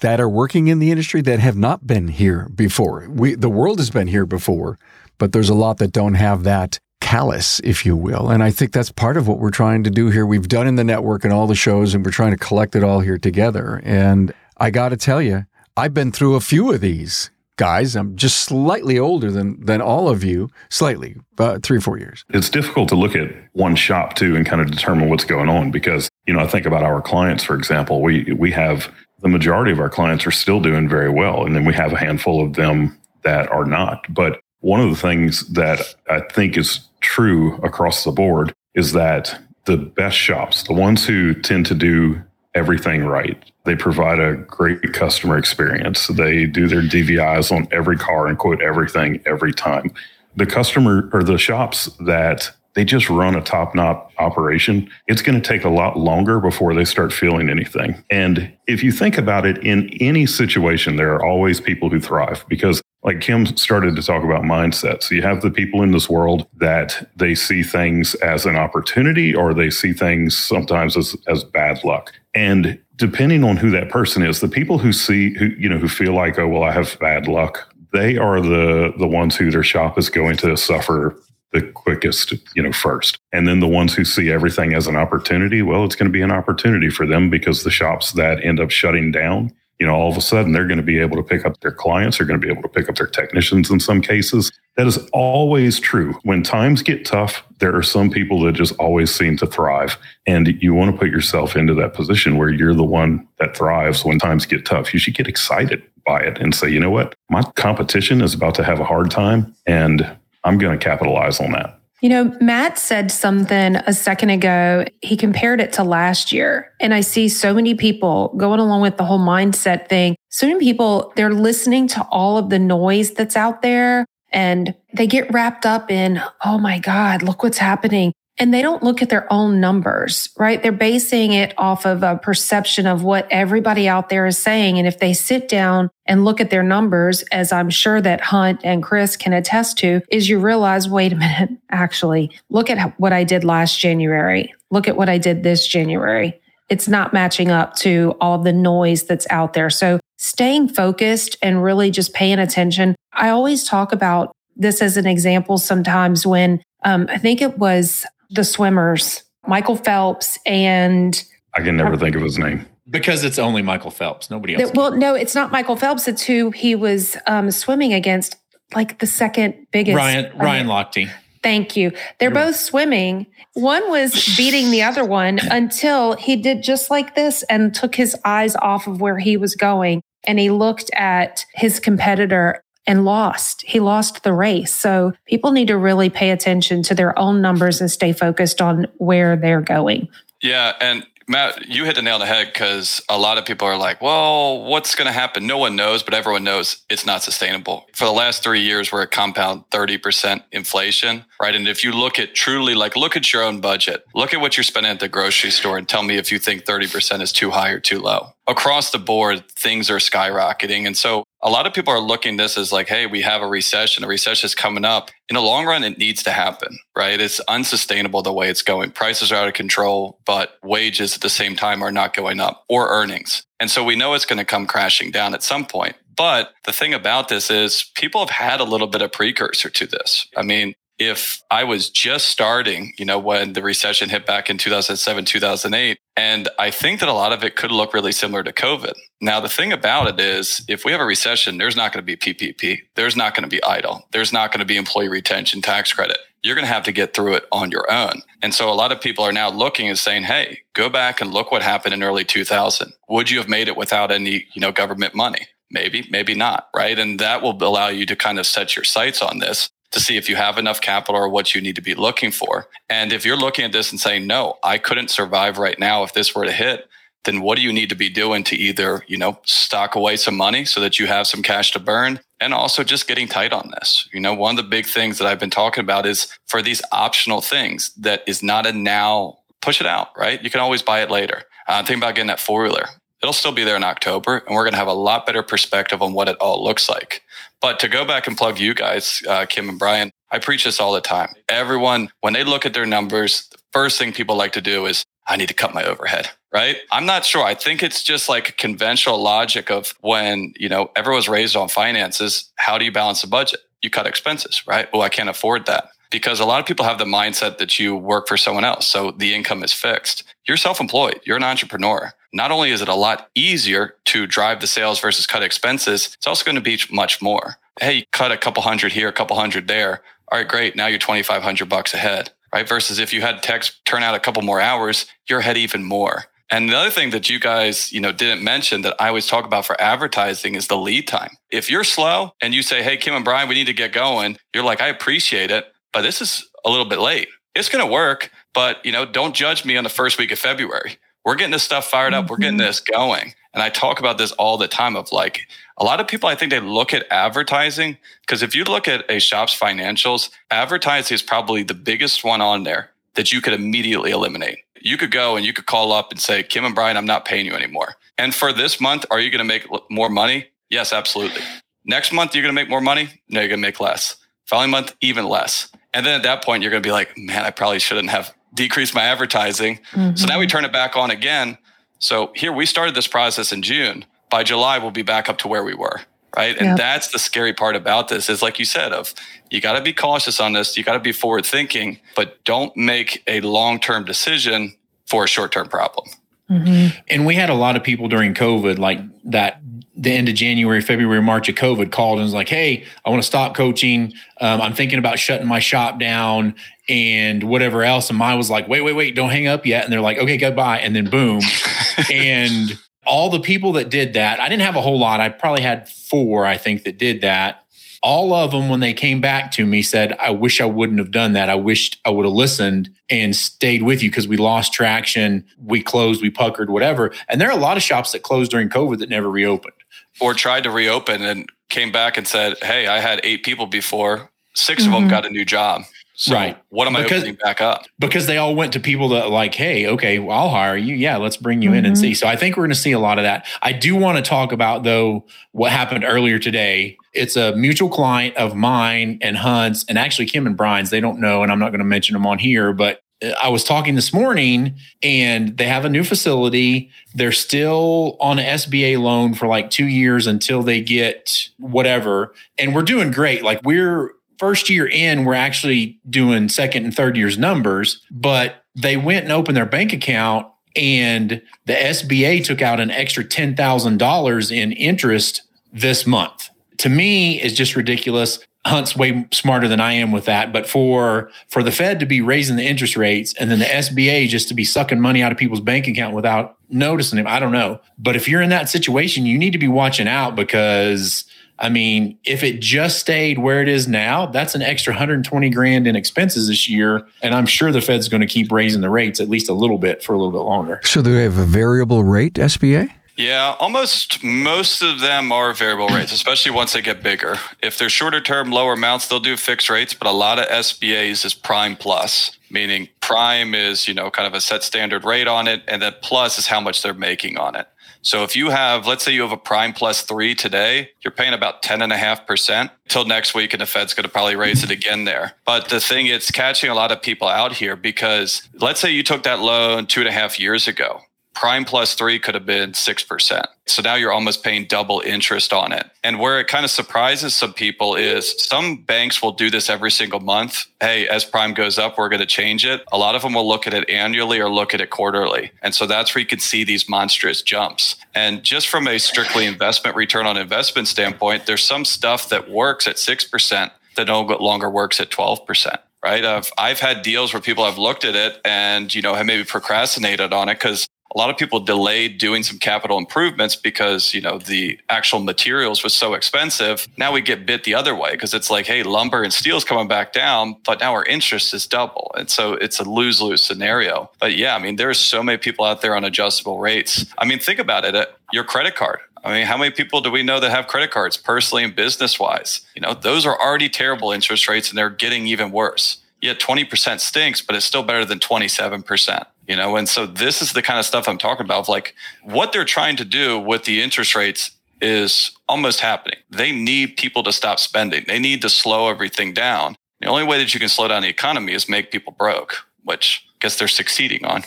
[0.00, 3.06] that are working in the industry that have not been here before.
[3.08, 4.78] We, the world has been here before,
[5.18, 8.30] but there's a lot that don't have that callus, if you will.
[8.30, 10.26] And I think that's part of what we're trying to do here.
[10.26, 12.82] We've done in the network and all the shows, and we're trying to collect it
[12.82, 13.80] all here together.
[13.84, 15.46] And I got to tell you,
[15.76, 17.96] I've been through a few of these guys.
[17.96, 22.24] I'm just slightly older than than all of you, slightly, about three or four years.
[22.30, 25.70] It's difficult to look at one shop too and kind of determine what's going on
[25.70, 28.02] because you know I think about our clients, for example.
[28.02, 31.64] We we have the majority of our clients are still doing very well, and then
[31.64, 34.06] we have a handful of them that are not.
[34.08, 39.38] But one of the things that I think is true across the board is that
[39.64, 42.22] the best shops, the ones who tend to do
[42.54, 43.42] everything right.
[43.66, 46.06] They provide a great customer experience.
[46.06, 49.92] They do their DVIs on every car and quote everything every time.
[50.36, 55.40] The customer or the shops that they just run a top notch operation, it's going
[55.40, 58.04] to take a lot longer before they start feeling anything.
[58.10, 62.44] And if you think about it in any situation, there are always people who thrive
[62.48, 65.02] because like Kim started to talk about mindset.
[65.02, 69.32] So you have the people in this world that they see things as an opportunity
[69.32, 72.12] or they see things sometimes as, as bad luck.
[72.34, 75.88] And depending on who that person is, the people who see who you know who
[75.88, 79.62] feel like, oh well, I have bad luck, they are the the ones who their
[79.62, 81.16] shop is going to suffer
[81.52, 83.18] the quickest, you know, first.
[83.32, 86.20] And then the ones who see everything as an opportunity, well, it's going to be
[86.20, 90.10] an opportunity for them because the shops that end up shutting down you know, all
[90.10, 92.40] of a sudden they're going to be able to pick up their clients, they're going
[92.40, 94.50] to be able to pick up their technicians in some cases.
[94.76, 96.14] That is always true.
[96.22, 99.96] When times get tough, there are some people that just always seem to thrive.
[100.26, 104.04] And you want to put yourself into that position where you're the one that thrives
[104.04, 104.92] when times get tough.
[104.92, 107.14] You should get excited by it and say, you know what?
[107.30, 111.52] My competition is about to have a hard time and I'm going to capitalize on
[111.52, 111.75] that.
[112.02, 114.84] You know, Matt said something a second ago.
[115.00, 116.72] He compared it to last year.
[116.78, 120.14] And I see so many people going along with the whole mindset thing.
[120.28, 125.06] So many people, they're listening to all of the noise that's out there and they
[125.06, 129.08] get wrapped up in, oh my God, look what's happening and they don't look at
[129.08, 130.62] their own numbers, right?
[130.62, 134.78] They're basing it off of a perception of what everybody out there is saying.
[134.78, 138.60] And if they sit down and look at their numbers, as I'm sure that Hunt
[138.62, 143.12] and Chris can attest to, is you realize, wait a minute, actually, look at what
[143.12, 144.52] I did last January.
[144.70, 146.38] Look at what I did this January.
[146.68, 149.70] It's not matching up to all the noise that's out there.
[149.70, 152.96] So staying focused and really just paying attention.
[153.12, 158.06] I always talk about this as an example sometimes when um, I think it was
[158.30, 162.66] the swimmers, Michael Phelps and I can never think of his name.
[162.88, 164.30] Because it's only Michael Phelps.
[164.30, 164.70] Nobody else.
[164.74, 166.06] well, no, it's not Michael Phelps.
[166.06, 168.36] It's who he was um, swimming against,
[168.74, 169.96] like the second biggest.
[169.96, 171.10] Ryan Ryan Lochte.
[171.42, 171.92] Thank you.
[172.18, 173.26] They're You're both swimming.
[173.54, 178.16] One was beating the other one until he did just like this and took his
[178.24, 180.02] eyes off of where he was going.
[180.26, 183.62] And he looked at his competitor and lost.
[183.62, 184.72] He lost the race.
[184.72, 188.86] So people need to really pay attention to their own numbers and stay focused on
[188.98, 190.08] where they're going.
[190.40, 190.74] Yeah.
[190.80, 193.76] And Matt, you hit the nail on the head because a lot of people are
[193.76, 195.44] like, well, what's going to happen?
[195.44, 197.86] No one knows, but everyone knows it's not sustainable.
[197.94, 201.54] For the last three years, we're at compound 30% inflation, right?
[201.54, 204.56] And if you look at truly, like, look at your own budget, look at what
[204.56, 207.50] you're spending at the grocery store and tell me if you think 30% is too
[207.50, 208.28] high or too low.
[208.46, 210.86] Across the board, things are skyrocketing.
[210.86, 213.46] And so a lot of people are looking this as like, hey, we have a
[213.46, 214.02] recession.
[214.02, 215.12] A recession is coming up.
[215.28, 217.20] In the long run, it needs to happen, right?
[217.20, 218.90] It's unsustainable the way it's going.
[218.90, 222.64] Prices are out of control, but wages at the same time are not going up
[222.68, 223.44] or earnings.
[223.60, 225.94] And so we know it's going to come crashing down at some point.
[226.16, 229.86] But the thing about this is people have had a little bit of precursor to
[229.86, 230.26] this.
[230.36, 234.58] I mean, if I was just starting, you know, when the recession hit back in
[234.58, 238.52] 2007, 2008, and I think that a lot of it could look really similar to
[238.52, 238.94] COVID.
[239.20, 242.16] Now, the thing about it is, if we have a recession, there's not going to
[242.16, 242.80] be PPP.
[242.94, 244.02] There's not going to be EIDL.
[244.12, 246.18] There's not going to be employee retention tax credit.
[246.42, 248.22] You're going to have to get through it on your own.
[248.40, 251.32] And so a lot of people are now looking and saying, Hey, go back and
[251.32, 252.92] look what happened in early 2000.
[253.08, 255.48] Would you have made it without any, you know, government money?
[255.70, 256.68] Maybe, maybe not.
[256.74, 256.98] Right.
[256.98, 260.16] And that will allow you to kind of set your sights on this to see
[260.16, 262.68] if you have enough capital or what you need to be looking for.
[262.88, 266.12] And if you're looking at this and saying, no, I couldn't survive right now if
[266.12, 266.88] this were to hit,
[267.24, 270.36] then what do you need to be doing to either, you know, stock away some
[270.36, 273.70] money so that you have some cash to burn and also just getting tight on
[273.74, 274.08] this.
[274.12, 276.82] You know, one of the big things that I've been talking about is for these
[276.92, 280.42] optional things that is not a now push it out, right?
[280.42, 281.42] You can always buy it later.
[281.66, 282.86] Uh, think about getting that four wheeler.
[283.22, 286.02] It'll still be there in October, and we're going to have a lot better perspective
[286.02, 287.22] on what it all looks like.
[287.60, 290.80] But to go back and plug you guys, uh, Kim and Brian, I preach this
[290.80, 291.30] all the time.
[291.48, 295.04] Everyone, when they look at their numbers, the first thing people like to do is,
[295.28, 296.76] I need to cut my overhead, right?
[296.92, 297.44] I'm not sure.
[297.44, 302.52] I think it's just like conventional logic of when, you know, everyone's raised on finances.
[302.56, 303.60] How do you balance the budget?
[303.82, 304.88] You cut expenses, right?
[304.92, 307.96] Well, I can't afford that because a lot of people have the mindset that you
[307.96, 308.86] work for someone else.
[308.86, 310.22] So the income is fixed.
[310.46, 312.12] You're self employed, you're an entrepreneur.
[312.36, 316.26] Not only is it a lot easier to drive the sales versus cut expenses, it's
[316.26, 317.56] also going to be much more.
[317.80, 320.02] Hey, cut a couple hundred here, a couple hundred there.
[320.30, 320.76] All right, great.
[320.76, 322.68] Now you're 2,500 bucks ahead, right?
[322.68, 326.24] Versus if you had text turn out a couple more hours, you're ahead even more.
[326.50, 329.44] And the other thing that you guys, you know, didn't mention that I always talk
[329.44, 331.30] about for advertising is the lead time.
[331.50, 334.36] If you're slow and you say, Hey, Kim and Brian, we need to get going,
[334.54, 337.28] you're like, I appreciate it but this is a little bit late.
[337.54, 340.38] It's going to work, but you know, don't judge me on the first week of
[340.38, 340.98] February.
[341.26, 342.24] We're getting this stuff fired up.
[342.24, 342.30] Mm-hmm.
[342.30, 342.66] We're getting mm-hmm.
[342.68, 343.34] this going.
[343.52, 345.40] And I talk about this all the time of like
[345.76, 349.10] a lot of people, I think they look at advertising because if you look at
[349.10, 354.12] a shop's financials, advertising is probably the biggest one on there that you could immediately
[354.12, 354.60] eliminate.
[354.80, 357.24] You could go and you could call up and say, Kim and Brian, I'm not
[357.24, 357.96] paying you anymore.
[358.18, 360.46] And for this month, are you going to make more money?
[360.70, 361.42] Yes, absolutely.
[361.84, 363.08] Next month, you're going to make more money?
[363.28, 364.16] No, you're going to make less.
[364.44, 365.70] Following month, even less.
[365.92, 368.32] And then at that point, you're going to be like, man, I probably shouldn't have
[368.56, 369.78] decreased my advertising.
[369.92, 370.16] Mm-hmm.
[370.16, 371.58] So now we turn it back on again.
[372.00, 374.04] So here we started this process in June.
[374.28, 376.00] By July, we'll be back up to where we were.
[376.36, 376.56] Right.
[376.58, 376.76] And yep.
[376.76, 379.14] that's the scary part about this is like you said, of
[379.50, 380.76] you got to be cautious on this.
[380.76, 384.74] You got to be forward thinking, but don't make a long term decision
[385.06, 386.08] for a short term problem.
[386.50, 386.98] Mm-hmm.
[387.08, 389.62] And we had a lot of people during COVID, like that
[389.96, 393.22] the end of January, February, March of COVID called and was like, Hey, I want
[393.22, 394.12] to stop coaching.
[394.40, 396.54] Um, I'm thinking about shutting my shop down
[396.88, 398.10] and whatever else.
[398.10, 399.84] And Maya was like, wait, wait, wait, don't hang up yet.
[399.84, 400.78] And they're like, okay, goodbye.
[400.78, 401.40] And then boom.
[402.12, 405.20] and all the people that did that, I didn't have a whole lot.
[405.20, 407.62] I probably had four, I think, that did that.
[408.02, 411.10] All of them, when they came back to me, said, I wish I wouldn't have
[411.10, 411.48] done that.
[411.48, 415.44] I wished I would have listened and stayed with you because we lost traction.
[415.58, 417.12] We closed, we puckered, whatever.
[417.28, 419.72] And there are a lot of shops that closed during COVID that never reopened
[420.20, 424.30] or tried to reopen and came back and said, "Hey, I had eight people before.
[424.54, 424.94] 6 mm-hmm.
[424.94, 425.82] of them got a new job.
[426.18, 426.56] So right.
[426.70, 427.84] What am because, I opening back up?
[427.98, 430.94] Because they all went to people that like, hey, okay, well, I'll hire you.
[430.94, 431.78] Yeah, let's bring you mm-hmm.
[431.78, 432.00] in and mm-hmm.
[432.00, 432.14] see.
[432.14, 433.46] So I think we're going to see a lot of that.
[433.60, 436.96] I do want to talk about though what happened earlier today.
[437.12, 440.88] It's a mutual client of mine and Hunt's, and actually Kim and Brian's.
[440.88, 443.02] They don't know, and I'm not going to mention them on here, but
[443.40, 446.90] I was talking this morning and they have a new facility.
[447.14, 452.34] They're still on an SBA loan for like two years until they get whatever.
[452.58, 453.42] And we're doing great.
[453.42, 458.96] Like we're first year in, we're actually doing second and third year's numbers, but they
[458.96, 460.46] went and opened their bank account
[460.76, 466.50] and the SBA took out an extra $10,000 in interest this month.
[466.78, 468.38] To me, is just ridiculous.
[468.66, 470.52] Hunt's way smarter than I am with that.
[470.52, 474.28] But for for the Fed to be raising the interest rates and then the SBA
[474.28, 477.52] just to be sucking money out of people's bank account without noticing it, I don't
[477.52, 477.80] know.
[477.96, 481.25] But if you're in that situation, you need to be watching out because
[481.58, 485.86] I mean, if it just stayed where it is now, that's an extra 120 grand
[485.86, 487.06] in expenses this year.
[487.22, 489.78] And I'm sure the Fed's going to keep raising the rates at least a little
[489.78, 490.80] bit for a little bit longer.
[490.84, 492.90] So they have a variable rate SBA?
[493.16, 497.38] Yeah, almost most of them are variable rates, especially once they get bigger.
[497.62, 501.24] If they're shorter term, lower amounts, they'll do fixed rates, but a lot of SBAs
[501.24, 505.48] is prime plus, meaning prime is, you know, kind of a set standard rate on
[505.48, 507.66] it, and then plus is how much they're making on it.
[508.06, 511.34] So if you have, let's say you have a prime plus three today, you're paying
[511.34, 515.32] about 10.5% until next week, and the Fed's going to probably raise it again there.
[515.44, 519.02] But the thing, it's catching a lot of people out here because let's say you
[519.02, 521.00] took that loan two and a half years ago
[521.36, 523.44] prime plus three could have been 6%.
[523.66, 525.86] So now you're almost paying double interest on it.
[526.02, 529.90] And where it kind of surprises some people is some banks will do this every
[529.90, 530.64] single month.
[530.80, 532.82] Hey, as prime goes up, we're going to change it.
[532.90, 535.50] A lot of them will look at it annually or look at it quarterly.
[535.62, 537.96] And so that's where you can see these monstrous jumps.
[538.14, 542.88] And just from a strictly investment return on investment standpoint, there's some stuff that works
[542.88, 546.24] at 6% that no longer works at 12% right?
[546.24, 549.42] I've, I've had deals where people have looked at it and, you know, have maybe
[549.42, 554.20] procrastinated on it because a lot of people delayed doing some capital improvements because, you
[554.20, 556.86] know, the actual materials was so expensive.
[556.98, 559.88] Now we get bit the other way because it's like, hey, lumber and steel's coming
[559.88, 562.12] back down, but now our interest is double.
[562.18, 564.10] And so it's a lose lose scenario.
[564.20, 567.06] But yeah, I mean, there's so many people out there on adjustable rates.
[567.16, 567.94] I mean, think about it.
[567.94, 568.98] Uh, your credit card.
[569.24, 572.20] I mean, how many people do we know that have credit cards personally and business
[572.20, 572.60] wise?
[572.74, 575.96] You know, those are already terrible interest rates and they're getting even worse.
[576.20, 579.76] Yet 20% stinks, but it's still better than 27% you know?
[579.76, 582.96] And so this is the kind of stuff i'm talking about like what they're trying
[582.96, 586.18] to do with the interest rates is almost happening.
[586.30, 588.04] They need people to stop spending.
[588.06, 589.76] They need to slow everything down.
[590.00, 593.26] The only way that you can slow down the economy is make people broke which
[593.28, 594.44] i guess they're succeeding on.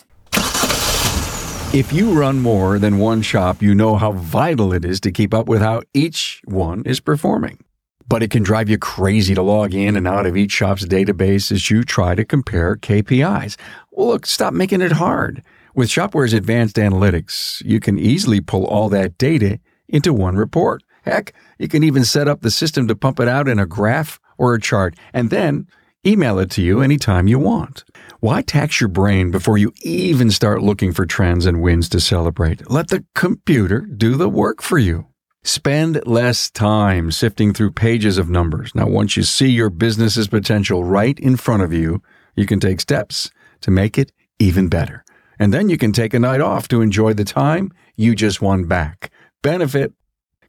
[1.72, 5.36] If you run more than one shop, you know how vital it is to keep
[5.36, 7.60] up with how each one is performing.
[8.08, 11.52] But it can drive you crazy to log in and out of each shop's database
[11.52, 13.56] as you try to compare KPIs.
[14.00, 15.44] Well, look, stop making it hard.
[15.76, 19.60] With Shopware's advanced analytics, you can easily pull all that data
[19.90, 20.84] into one report.
[21.04, 24.18] Heck, you can even set up the system to pump it out in a graph
[24.38, 25.68] or a chart and then
[26.08, 27.84] email it to you anytime you want.
[28.22, 32.72] Why tax your brain before you even start looking for trends and wins to celebrate?
[32.72, 35.08] Let the computer do the work for you.
[35.44, 38.74] Spend less time sifting through pages of numbers.
[38.74, 42.02] Now, once you see your business's potential right in front of you,
[42.38, 43.30] you can take steps
[43.62, 45.04] to make it even better.
[45.38, 48.66] And then you can take a night off to enjoy the time you just won
[48.66, 49.12] back.
[49.42, 49.94] Benefit.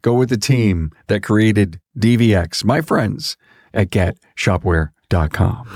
[0.03, 3.37] Go with the team that created DVX, my friends
[3.75, 5.69] at getshopware.com.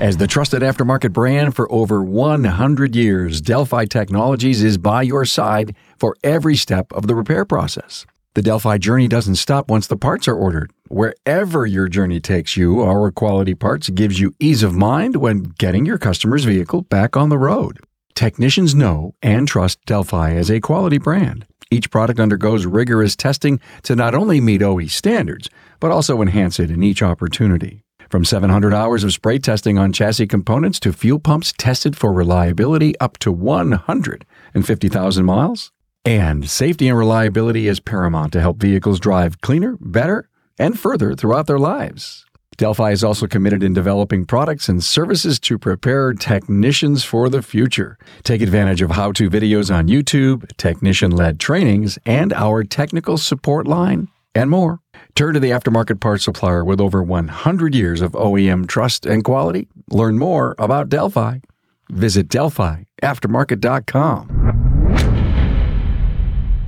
[0.00, 5.76] As the trusted aftermarket brand for over 100 years, Delphi Technologies is by your side
[5.98, 8.06] for every step of the repair process.
[8.34, 10.70] The Delphi journey doesn't stop once the parts are ordered.
[10.86, 15.84] Wherever your journey takes you, our quality parts gives you ease of mind when getting
[15.84, 17.80] your customer's vehicle back on the road.
[18.14, 21.44] Technicians know and trust Delphi as a quality brand.
[21.72, 26.70] Each product undergoes rigorous testing to not only meet OE standards, but also enhance it
[26.70, 27.82] in each opportunity.
[28.10, 32.96] From 700 hours of spray testing on chassis components to fuel pumps tested for reliability
[33.00, 35.72] up to 150,000 miles,
[36.04, 41.46] and safety and reliability is paramount to help vehicles drive cleaner, better, and further throughout
[41.46, 42.24] their lives.
[42.56, 47.96] Delphi is also committed in developing products and services to prepare technicians for the future.
[48.22, 53.66] Take advantage of how to videos on YouTube, technician led trainings, and our technical support
[53.66, 54.80] line, and more.
[55.14, 59.66] Turn to the aftermarket parts supplier with over 100 years of OEM trust and quality.
[59.88, 61.38] Learn more about Delphi.
[61.88, 64.59] Visit DelphiAftermarket.com.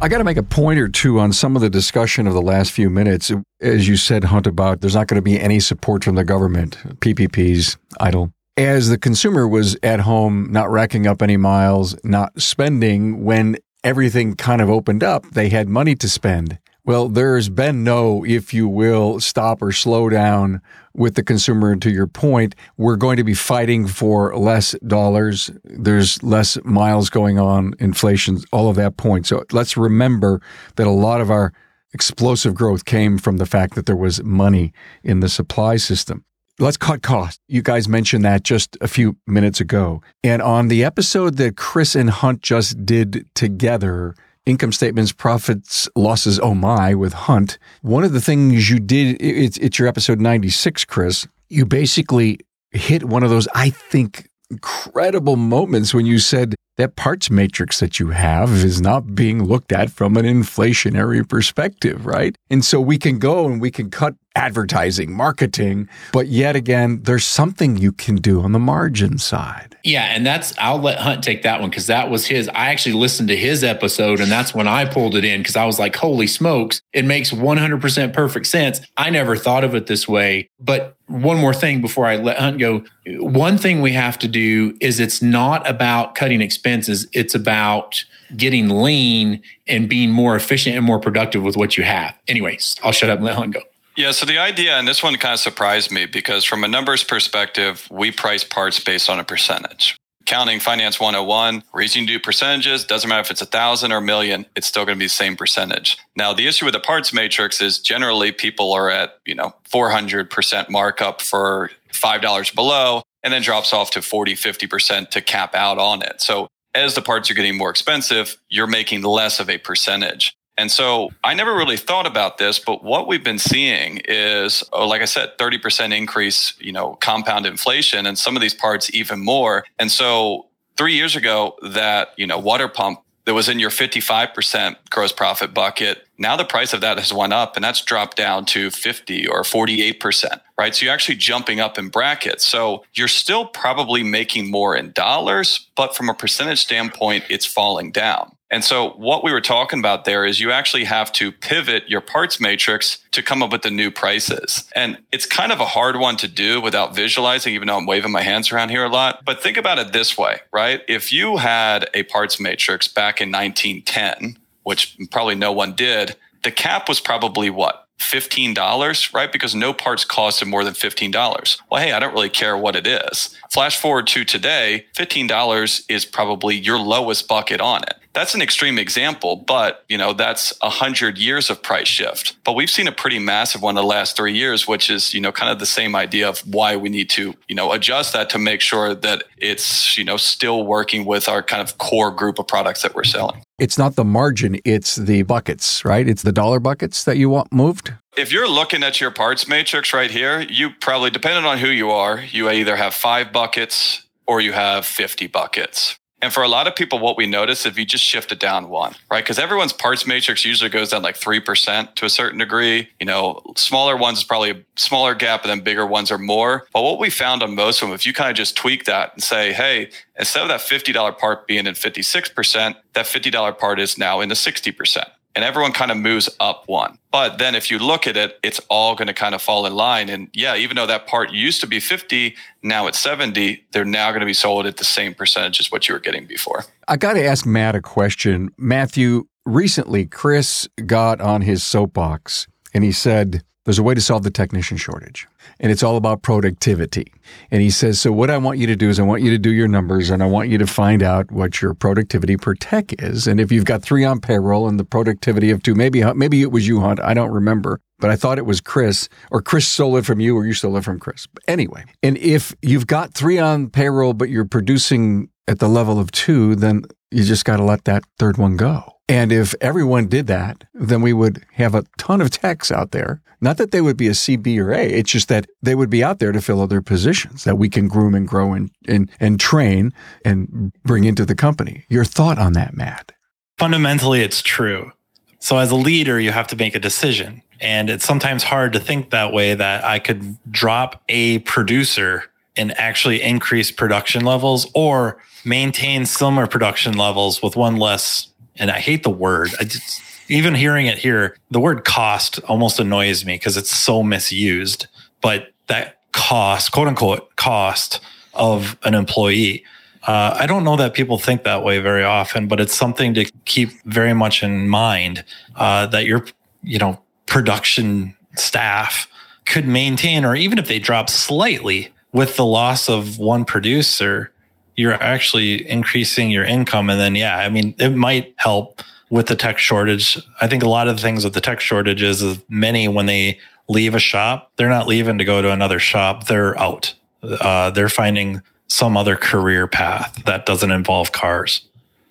[0.02, 2.42] I got to make a point or two on some of the discussion of the
[2.42, 3.30] last few minutes.
[3.60, 6.76] As you said, Hunt, about there's not going to be any support from the government,
[6.98, 8.32] PPPs, EIDL.
[8.56, 14.34] As the consumer was at home, not racking up any miles, not spending, when everything
[14.34, 16.58] kind of opened up, they had money to spend.
[16.84, 20.60] Well, there's been no, if you will, stop or slow down
[20.94, 21.76] with the consumer.
[21.76, 25.48] To your point, we're going to be fighting for less dollars.
[25.62, 29.28] There's less miles going on, inflation, all of that point.
[29.28, 30.40] So let's remember
[30.74, 31.52] that a lot of our
[31.94, 34.72] explosive growth came from the fact that there was money
[35.04, 36.24] in the supply system.
[36.58, 37.40] Let's cut costs.
[37.46, 40.02] You guys mentioned that just a few minutes ago.
[40.24, 44.14] And on the episode that Chris and Hunt just did together,
[44.46, 47.58] income statements, profits, losses, oh my, with Hunt.
[47.82, 51.26] One of the things you did, it's, it's your episode 96, Chris.
[51.48, 57.30] You basically hit one of those, I think, incredible moments when you said that parts
[57.30, 62.36] matrix that you have is not being looked at from an inflationary perspective, right?
[62.50, 67.24] And so we can go and we can cut advertising, marketing, but yet again, there's
[67.24, 69.76] something you can do on the margin side.
[69.84, 72.48] Yeah, and that's I'll let Hunt take that one because that was his.
[72.48, 75.64] I actually listened to his episode, and that's when I pulled it in because I
[75.64, 80.06] was like, "Holy smokes, it makes 100% perfect sense." I never thought of it this
[80.06, 80.48] way.
[80.60, 82.84] But one more thing before I let Hunt go.
[83.18, 88.04] One thing we have to do is it's not about cutting expenses; it's about
[88.36, 92.16] getting lean and being more efficient and more productive with what you have.
[92.28, 93.60] Anyways, I'll shut up and let Hunt go.
[93.96, 97.04] Yeah, so the idea, and this one kind of surprised me because from a numbers
[97.04, 99.96] perspective, we price parts based on a percentage.
[100.24, 104.02] Counting Finance 101, reason to do percentages, doesn't matter if it's a thousand or a
[104.02, 105.98] million, it's still going to be the same percentage.
[106.16, 110.70] Now, the issue with the parts matrix is generally people are at, you know, 400%
[110.70, 116.02] markup for $5 below and then drops off to 40, 50% to cap out on
[116.02, 116.20] it.
[116.22, 120.34] So as the parts are getting more expensive, you're making less of a percentage.
[120.58, 124.86] And so I never really thought about this, but what we've been seeing is, oh,
[124.86, 129.24] like I said, 30% increase, you know, compound inflation and some of these parts even
[129.24, 129.64] more.
[129.78, 134.76] And so three years ago, that, you know, water pump that was in your 55%
[134.90, 136.06] gross profit bucket.
[136.18, 139.42] Now the price of that has went up and that's dropped down to 50 or
[139.42, 140.74] 48%, right?
[140.74, 142.44] So you're actually jumping up in brackets.
[142.44, 147.92] So you're still probably making more in dollars, but from a percentage standpoint, it's falling
[147.92, 148.36] down.
[148.52, 152.02] And so what we were talking about there is you actually have to pivot your
[152.02, 154.68] parts matrix to come up with the new prices.
[154.76, 158.12] And it's kind of a hard one to do without visualizing, even though I'm waving
[158.12, 159.24] my hands around here a lot.
[159.24, 160.82] But think about it this way, right?
[160.86, 166.50] If you had a parts matrix back in 1910, which probably no one did, the
[166.50, 167.86] cap was probably what?
[168.00, 169.32] $15, right?
[169.32, 171.60] Because no parts costed more than $15.
[171.70, 173.34] Well, hey, I don't really care what it is.
[173.50, 177.94] Flash forward to today, $15 is probably your lowest bucket on it.
[178.14, 182.36] That's an extreme example, but you know, that's a hundred years of price shift.
[182.44, 185.32] But we've seen a pretty massive one the last three years, which is, you know,
[185.32, 188.38] kind of the same idea of why we need to, you know, adjust that to
[188.38, 192.46] make sure that it's, you know, still working with our kind of core group of
[192.46, 193.42] products that we're selling.
[193.58, 196.06] It's not the margin, it's the buckets, right?
[196.06, 197.92] It's the dollar buckets that you want moved.
[198.16, 201.90] If you're looking at your parts matrix right here, you probably, depending on who you
[201.90, 205.96] are, you either have five buckets or you have 50 buckets.
[206.22, 208.68] And for a lot of people, what we notice if you just shift it down
[208.68, 209.24] one, right?
[209.24, 212.88] Because everyone's parts matrix usually goes down like 3% to a certain degree.
[213.00, 216.64] You know, smaller ones is probably a smaller gap, and then bigger ones are more.
[216.72, 219.12] But what we found on most of them, if you kind of just tweak that
[219.14, 223.98] and say, hey, instead of that $50 part being in 56%, that $50 part is
[223.98, 225.04] now in the 60%
[225.34, 226.98] and everyone kind of moves up one.
[227.10, 229.74] But then if you look at it, it's all going to kind of fall in
[229.74, 230.08] line.
[230.08, 234.10] And yeah, even though that part used to be 50, now it's 70, they're now
[234.10, 236.64] going to be sold at the same percentage as what you were getting before.
[236.88, 238.50] I got to ask Matt a question.
[238.56, 244.24] Matthew, recently Chris got on his soapbox and he said, there's a way to solve
[244.24, 245.28] the technician shortage,
[245.60, 247.12] and it's all about productivity.
[247.50, 249.38] And he says, So, what I want you to do is, I want you to
[249.38, 253.00] do your numbers and I want you to find out what your productivity per tech
[253.00, 253.26] is.
[253.26, 256.50] And if you've got three on payroll and the productivity of two, maybe, maybe it
[256.50, 259.96] was you, Hunt, I don't remember, but I thought it was Chris, or Chris stole
[259.96, 261.28] it from you, or you stole it from Chris.
[261.46, 266.10] Anyway, and if you've got three on payroll, but you're producing at the level of
[266.10, 268.96] two, then you just got to let that third one go.
[269.12, 273.20] And if everyone did that, then we would have a ton of techs out there.
[273.42, 274.86] Not that they would be a C, B, or A.
[274.86, 277.88] It's just that they would be out there to fill other positions that we can
[277.88, 279.92] groom and grow and, and, and train
[280.24, 281.84] and bring into the company.
[281.90, 283.12] Your thought on that, Matt?
[283.58, 284.92] Fundamentally, it's true.
[285.40, 287.42] So as a leader, you have to make a decision.
[287.60, 292.24] And it's sometimes hard to think that way that I could drop a producer
[292.56, 298.78] and actually increase production levels or maintain similar production levels with one less and I
[298.78, 299.50] hate the word.
[299.60, 304.02] I just, even hearing it here, the word cost almost annoys me because it's so
[304.02, 304.86] misused.
[305.20, 308.00] But that cost, quote unquote, cost
[308.34, 309.64] of an employee.
[310.04, 313.24] Uh, I don't know that people think that way very often, but it's something to
[313.44, 316.26] keep very much in mind uh, that your,
[316.62, 319.06] you know, production staff
[319.46, 324.32] could maintain, or even if they drop slightly with the loss of one producer,
[324.76, 326.90] you're actually increasing your income.
[326.90, 330.18] And then, yeah, I mean, it might help with the tech shortage.
[330.40, 333.38] I think a lot of the things with the tech shortage is many, when they
[333.68, 336.26] leave a shop, they're not leaving to go to another shop.
[336.26, 336.94] They're out.
[337.22, 341.66] Uh, they're finding some other career path that doesn't involve cars.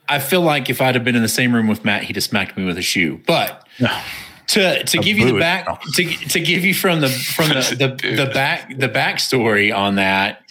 [0.07, 2.23] I feel like if I'd have been in the same room with Matt, he'd have
[2.23, 3.21] smacked me with a shoe.
[3.25, 3.65] But
[4.51, 8.15] to to give you the back to to give you from the from the the,
[8.25, 10.41] the back the backstory on that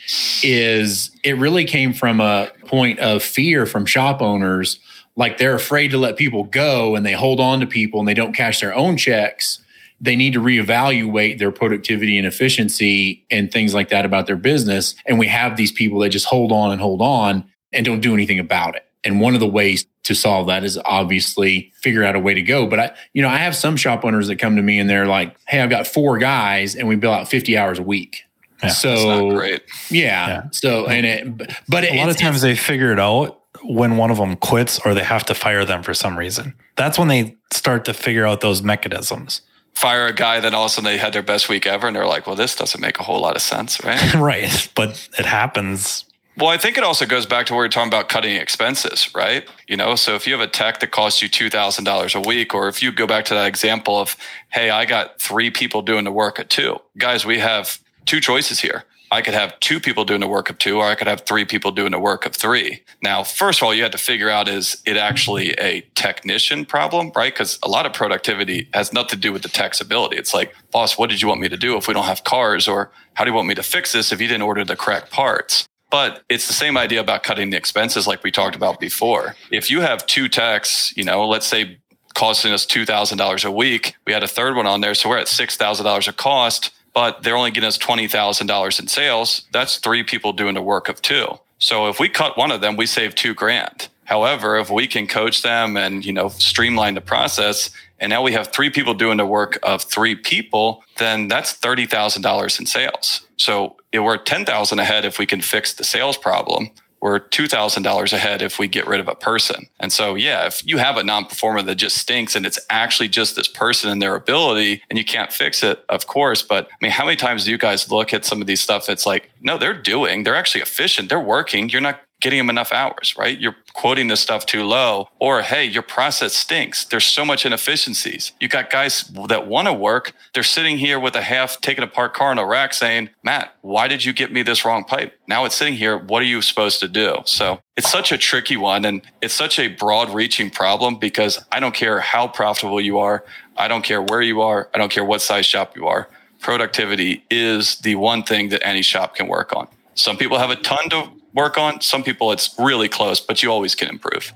[0.43, 4.79] is it really came from a point of fear from shop owners.
[5.17, 8.15] Like they're afraid to let people go and they hold on to people and they
[8.15, 9.63] don't cash their own checks.
[10.01, 14.95] They need to reevaluate their productivity and efficiency and things like that about their business.
[15.05, 18.15] And we have these people that just hold on and hold on and don't do
[18.15, 22.17] anything about it and one of the ways to solve that is obviously figure out
[22.17, 22.67] a way to go.
[22.67, 25.07] But I, you know, I have some shop owners that come to me and they're
[25.07, 28.25] like, Hey, I've got four guys and we bill out 50 hours a week.
[28.63, 29.63] Yeah, so great.
[29.89, 33.97] Yeah, yeah, So, and it, but a lot of times they figure it out when
[33.97, 36.55] one of them quits or they have to fire them for some reason.
[36.77, 39.41] That's when they start to figure out those mechanisms.
[39.75, 41.97] Fire a guy, then all of a sudden they had their best week ever, and
[41.97, 45.25] they're like, "Well, this doesn't make a whole lot of sense, right?" right, but it
[45.25, 46.05] happens
[46.37, 49.47] well, I think it also goes back to where you're talking about cutting expenses, right?
[49.69, 52.69] You know, so if you have a tech that costs you $2,000 a week, or
[52.69, 54.17] if you go back to that example of,
[54.51, 56.79] hey, I got three people doing the work at two.
[56.97, 58.85] Guys, we have two choices here.
[59.13, 61.45] I could have two people doing the work of two, or I could have three
[61.45, 62.85] people doing the work of three.
[63.03, 67.11] Now, first of all, you have to figure out is it actually a technician problem,
[67.17, 67.33] right?
[67.33, 70.17] Because a lot of productivity has nothing to do with the tech's ability.
[70.17, 72.69] It's like, boss, what did you want me to do if we don't have cars?
[72.69, 75.11] Or how do you want me to fix this if you didn't order the correct
[75.11, 75.67] parts?
[75.91, 79.35] But it's the same idea about cutting the expenses like we talked about before.
[79.51, 81.79] If you have two techs, you know, let's say
[82.15, 84.95] costing us $2,000 a week, we had a third one on there.
[84.95, 89.43] So we're at $6,000 a cost, but they're only getting us $20,000 in sales.
[89.53, 91.39] That's three people doing the work of two.
[91.59, 93.89] So if we cut one of them, we save two grand.
[94.05, 97.71] However, if we can coach them and, you know, streamline the process,
[98.01, 102.59] and now we have three people doing the work of three people, then that's $30,000
[102.59, 103.27] in sales.
[103.37, 106.71] So we're 10,000 ahead if we can fix the sales problem.
[107.03, 109.67] We're $2,000 ahead if we get rid of a person.
[109.79, 113.09] And so, yeah, if you have a non performer that just stinks and it's actually
[113.09, 116.43] just this person and their ability and you can't fix it, of course.
[116.43, 118.91] But I mean, how many times do you guys look at some of these stuff?
[118.91, 121.71] It's like, no, they're doing, they're actually efficient, they're working.
[121.71, 123.39] You're not getting them enough hours, right?
[123.39, 126.85] You're quoting this stuff too low, or hey, your process stinks.
[126.85, 128.33] There's so much inefficiencies.
[128.41, 130.13] You got guys that want to work.
[130.35, 133.89] They're sitting here with a half taken apart car in a rack saying, Matt, why
[133.89, 135.19] did you get me this wrong pipe?
[135.27, 135.97] Now it's sitting here.
[135.97, 137.17] What are you supposed to do?
[137.25, 141.61] So it's such a tricky one and it's such a broad reaching problem because I
[141.61, 143.25] don't care how profitable you are.
[143.57, 144.69] I don't care where you are.
[144.75, 146.09] I don't care what size shop you are.
[146.41, 149.69] Productivity is the one thing that any shop can work on.
[149.95, 151.81] Some people have a ton to work on.
[151.81, 154.33] Some people it's really close, but you always can improve.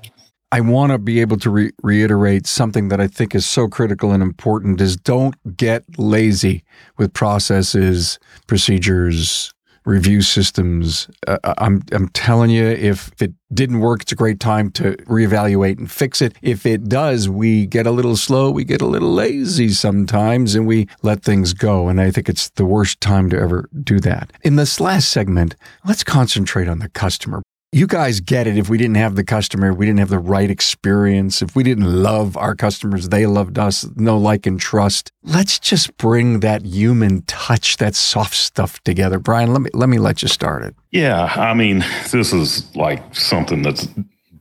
[0.51, 4.11] I want to be able to re- reiterate something that I think is so critical
[4.11, 6.63] and important is don't get lazy
[6.97, 9.53] with processes, procedures,
[9.85, 11.07] review systems.
[11.27, 15.77] Uh, I'm I'm telling you, if it didn't work, it's a great time to reevaluate
[15.77, 16.35] and fix it.
[16.41, 20.67] If it does, we get a little slow, we get a little lazy sometimes, and
[20.67, 21.87] we let things go.
[21.87, 24.33] And I think it's the worst time to ever do that.
[24.43, 25.55] In this last segment,
[25.85, 27.41] let's concentrate on the customer
[27.75, 28.57] you guys get it.
[28.57, 32.01] If we didn't have the customer, we didn't have the right experience, if we didn't
[32.01, 35.11] love our customers, they loved us, no like and trust.
[35.23, 39.19] Let's just bring that human touch, that soft stuff together.
[39.19, 40.73] Brian, let me let me let you start it.
[40.91, 43.89] Yeah, I mean, this is like something that's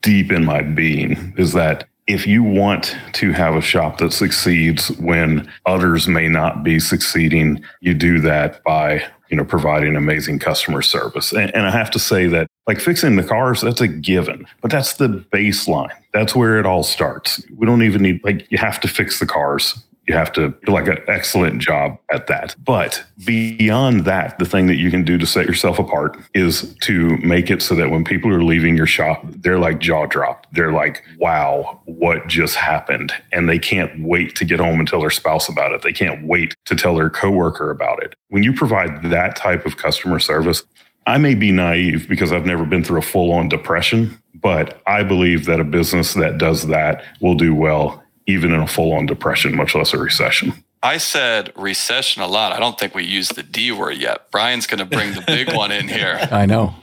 [0.01, 4.93] deep in my being is that if you want to have a shop that succeeds
[4.99, 10.82] when others may not be succeeding, you do that by you know providing amazing customer
[10.82, 11.32] service.
[11.32, 14.71] And, and I have to say that like fixing the cars, that's a given, but
[14.71, 15.93] that's the baseline.
[16.12, 17.43] That's where it all starts.
[17.57, 19.83] We don't even need, like, you have to fix the cars.
[20.07, 22.55] You have to do like an excellent job at that.
[22.62, 27.17] But beyond that, the thing that you can do to set yourself apart is to
[27.19, 30.53] make it so that when people are leaving your shop, they're like jaw dropped.
[30.53, 33.15] They're like, wow, what just happened?
[33.33, 35.81] And they can't wait to get home and tell their spouse about it.
[35.81, 38.15] They can't wait to tell their coworker about it.
[38.29, 40.65] When you provide that type of customer service,
[41.07, 45.03] I may be naive because I've never been through a full on depression, but I
[45.03, 49.07] believe that a business that does that will do well, even in a full on
[49.07, 50.53] depression, much less a recession.
[50.83, 52.53] I said recession a lot.
[52.53, 54.31] I don't think we used the D word yet.
[54.31, 56.19] Brian's going to bring the big one in here.
[56.31, 56.75] I know.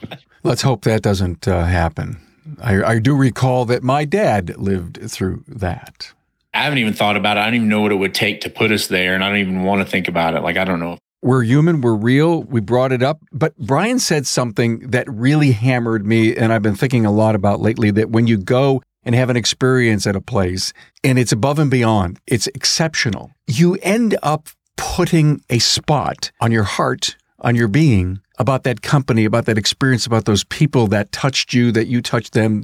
[0.44, 2.20] Let's hope that doesn't uh, happen.
[2.60, 6.12] I, I do recall that my dad lived through that.
[6.54, 7.42] I haven't even thought about it.
[7.42, 9.38] I don't even know what it would take to put us there, and I don't
[9.38, 10.42] even want to think about it.
[10.42, 12.44] Like I don't know we're human, we're real.
[12.44, 13.22] We brought it up.
[13.32, 17.60] But Brian said something that really hammered me, and I've been thinking a lot about
[17.60, 21.60] lately that when you go and have an experience at a place and it's above
[21.60, 27.68] and beyond, it's exceptional, you end up putting a spot on your heart, on your
[27.68, 32.02] being about that company, about that experience, about those people that touched you, that you
[32.02, 32.64] touched them.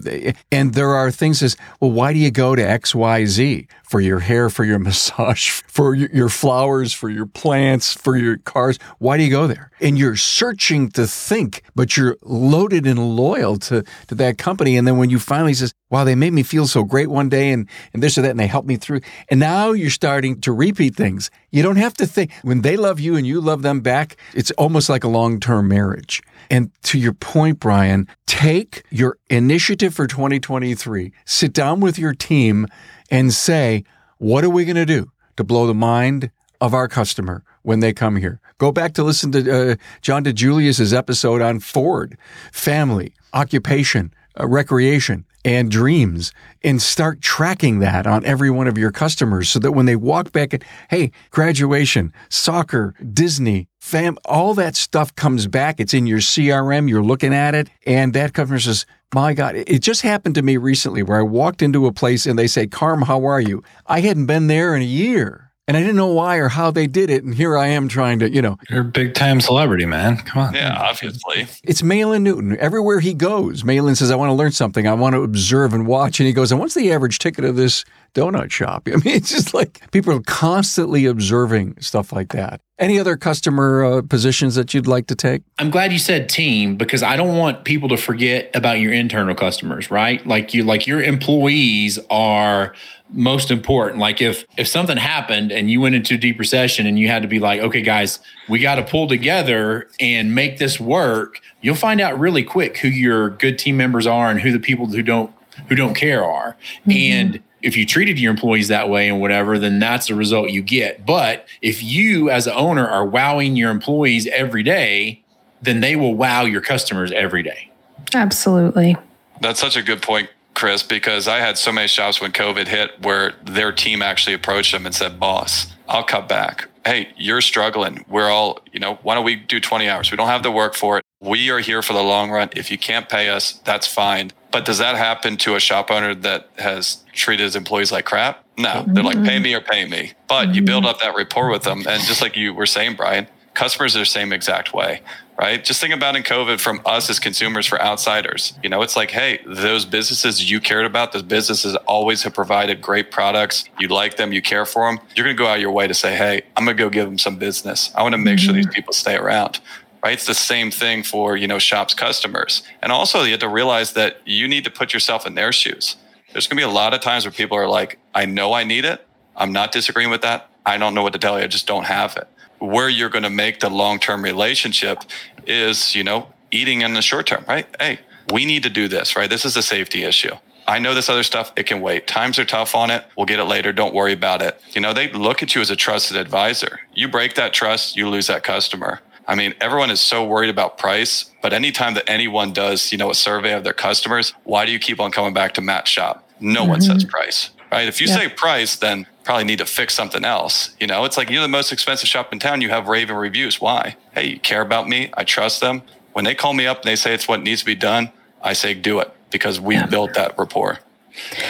[0.52, 3.68] And there are things as, well, why do you go to XYZ?
[3.84, 8.80] For your hair, for your massage, for your flowers, for your plants, for your cars.
[8.98, 9.72] Why do you go there?
[9.80, 14.76] And you're searching to think, but you're loaded and loyal to, to that company.
[14.78, 17.52] And then when you finally says, wow, they made me feel so great one day
[17.52, 19.02] and, and this or that, and they helped me through.
[19.30, 21.30] And now you're starting to repeat things.
[21.52, 24.18] You don't have to think when they love you and you love them back.
[24.34, 26.22] It's almost like a long term marriage.
[26.50, 32.68] And to your point, Brian, take your initiative for 2023, sit down with your team
[33.12, 33.84] and say,
[34.18, 37.94] what are we going to do to blow the mind of our customer when they
[37.94, 38.40] come here?
[38.58, 42.18] Go back to listen to uh, John DiJulius's episode on Ford,
[42.52, 48.92] family, occupation, uh, recreation and dreams and start tracking that on every one of your
[48.92, 54.76] customers so that when they walk back and hey graduation soccer disney fam all that
[54.76, 55.80] stuff comes back.
[55.80, 57.70] It's in your crm you're looking at it.
[57.86, 58.86] And that customer says
[59.16, 59.56] my god.
[59.56, 62.68] It just happened to me recently where i walked into a place and they say
[62.68, 63.64] carm how are you?
[63.86, 66.88] I hadn't been there in a year and I didn't know why or how they
[66.88, 67.24] did it.
[67.24, 68.58] And here I am trying to, you know.
[68.70, 70.18] You're a big time celebrity, man.
[70.18, 70.54] Come on.
[70.54, 71.48] Yeah, obviously.
[71.64, 72.58] It's Maylan Newton.
[72.58, 74.88] Everywhere he goes, Maylan says, I want to learn something.
[74.88, 76.20] I want to observe and watch.
[76.20, 77.84] And he goes, and what's the average ticket of this
[78.18, 78.88] donut shop.
[78.88, 82.62] I mean, it's just like people are constantly observing stuff like that.
[82.80, 85.42] Any other customer uh, positions that you'd like to take?
[85.58, 89.34] I'm glad you said team because I don't want people to forget about your internal
[89.34, 90.26] customers, right?
[90.28, 92.76] Like you like your employees are
[93.10, 94.00] most important.
[94.00, 97.28] Like if if something happened and you went into deep recession and you had to
[97.28, 102.02] be like, okay, guys, we got to pull together and make this work, you'll find
[102.02, 105.32] out really quick who your good team members are and who the people who don't
[105.70, 106.58] who don't care are.
[106.82, 106.92] Mm-hmm.
[106.92, 110.62] And if you treated your employees that way and whatever, then that's the result you
[110.62, 111.06] get.
[111.06, 115.24] But if you as an owner are wowing your employees every day,
[115.62, 117.72] then they will wow your customers every day.
[118.14, 118.96] Absolutely.
[119.42, 123.00] That's such a good point, Chris, because I had so many shops when COVID hit
[123.04, 126.68] where their team actually approached them and said, Boss, I'll cut back.
[126.84, 128.04] Hey, you're struggling.
[128.10, 130.10] We're all, you know, why don't we do 20 hours?
[130.10, 131.06] We don't have the work for it.
[131.22, 132.50] We are here for the long run.
[132.56, 134.32] If you can't pay us, that's fine.
[134.52, 138.44] But does that happen to a shop owner that has treated his employees like crap?
[138.58, 140.14] No, they're like, pay me or pay me.
[140.28, 140.90] But you build mm-hmm.
[140.90, 141.86] up that rapport with them.
[141.88, 145.02] And just like you were saying, Brian, customers are the same exact way,
[145.38, 145.64] right?
[145.64, 148.54] Just think about in COVID from us as consumers for outsiders.
[148.64, 152.82] You know, it's like, hey, those businesses you cared about, those businesses always have provided
[152.82, 153.66] great products.
[153.80, 155.00] You like them, you care for them.
[155.16, 157.06] You're going to go out your way to say, hey, I'm going to go give
[157.06, 157.92] them some business.
[157.96, 158.46] I want to make mm-hmm.
[158.46, 159.60] sure these people stay around
[160.04, 160.14] right?
[160.14, 162.64] It's the same thing for, you know, shops customers.
[162.82, 165.98] And also you have to realize that you need to put yourself in their shoes.
[166.32, 168.64] There's going to be a lot of times where people are like, I know I
[168.64, 169.06] need it.
[169.36, 170.50] I'm not disagreeing with that.
[170.66, 171.44] I don't know what to tell you.
[171.44, 172.28] I just don't have it.
[172.60, 175.04] Where you're going to make the long-term relationship
[175.46, 177.68] is, you know, eating in the short term, right?
[177.80, 178.00] Hey,
[178.34, 179.30] we need to do this, right?
[179.30, 180.36] This is a safety issue.
[180.68, 182.08] I know this other stuff, it can wait.
[182.08, 183.06] Times are tough on it.
[183.16, 183.72] We'll get it later.
[183.72, 184.60] Don't worry about it.
[184.74, 186.82] You know, they look at you as a trusted advisor.
[186.94, 189.00] You break that trust, you lose that customer.
[189.30, 193.10] I mean, everyone is so worried about price, but anytime that anyone does, you know,
[193.10, 196.30] a survey of their customers, why do you keep on coming back to Matt's shop?
[196.40, 196.70] No mm-hmm.
[196.70, 197.10] one says mm-hmm.
[197.10, 197.88] price, right?
[197.88, 198.16] If you yeah.
[198.16, 200.76] say price, then probably need to fix something else.
[200.80, 202.62] You know, it's like you're the most expensive shop in town.
[202.62, 203.60] You have raving reviews.
[203.60, 203.98] Why?
[204.14, 205.12] Hey, you care about me.
[205.16, 205.82] I trust them.
[206.14, 208.12] When they call me up and they say it's what needs to be done,
[208.42, 209.86] I say do it because we yeah.
[209.86, 210.80] built that rapport.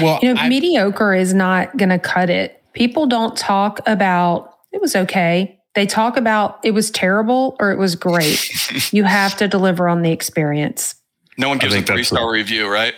[0.02, 2.62] Well, you know, I, mediocre is not going to cut it.
[2.74, 5.60] People don't talk about it was okay.
[5.76, 8.92] They talk about it was terrible or it was great.
[8.94, 10.96] you have to deliver on the experience.
[11.38, 12.96] No one gives a three star review, right?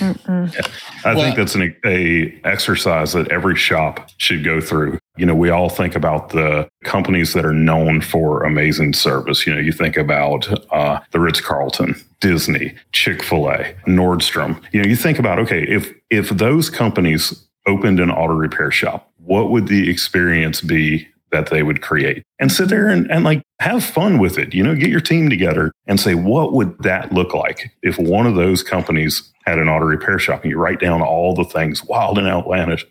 [0.00, 0.62] Yeah.
[1.04, 4.98] I well, think that's an a exercise that every shop should go through.
[5.16, 9.46] You know, we all think about the companies that are known for amazing service.
[9.46, 14.62] You know, you think about uh, the Ritz Carlton, Disney, Chick Fil A, Nordstrom.
[14.72, 19.10] You know, you think about okay, if if those companies opened an auto repair shop,
[19.18, 23.42] what would the experience be that they would create and sit there and, and like
[23.60, 24.54] have fun with it.
[24.54, 28.26] You know, get your team together and say, what would that look like if one
[28.26, 31.84] of those companies had an auto repair shop and you write down all the things
[31.84, 32.86] wild and outlandish,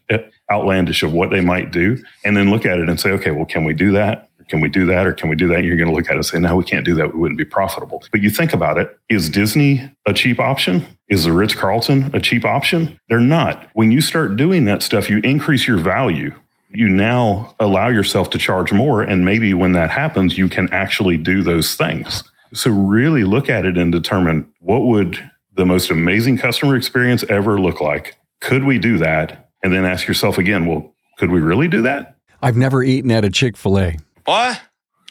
[0.52, 3.46] outlandish of what they might do and then look at it and say, okay, well,
[3.46, 4.30] can we do that?
[4.50, 5.06] Can we do that?
[5.06, 5.60] Or can we do that?
[5.60, 7.14] And you're going to look at it and say, no, we can't do that.
[7.14, 8.04] We wouldn't be profitable.
[8.12, 8.98] But you think about it.
[9.08, 10.86] Is Disney a cheap option?
[11.08, 13.00] Is the Ritz Carlton a cheap option?
[13.10, 13.70] They're not.
[13.74, 16.34] When you start doing that stuff, you increase your value
[16.70, 19.02] you now allow yourself to charge more.
[19.02, 22.24] And maybe when that happens, you can actually do those things.
[22.54, 25.20] So really look at it and determine what would
[25.56, 28.18] the most amazing customer experience ever look like?
[28.40, 29.50] Could we do that?
[29.62, 32.16] And then ask yourself again, well, could we really do that?
[32.42, 33.98] I've never eaten at a Chick fil A.
[34.26, 34.62] What?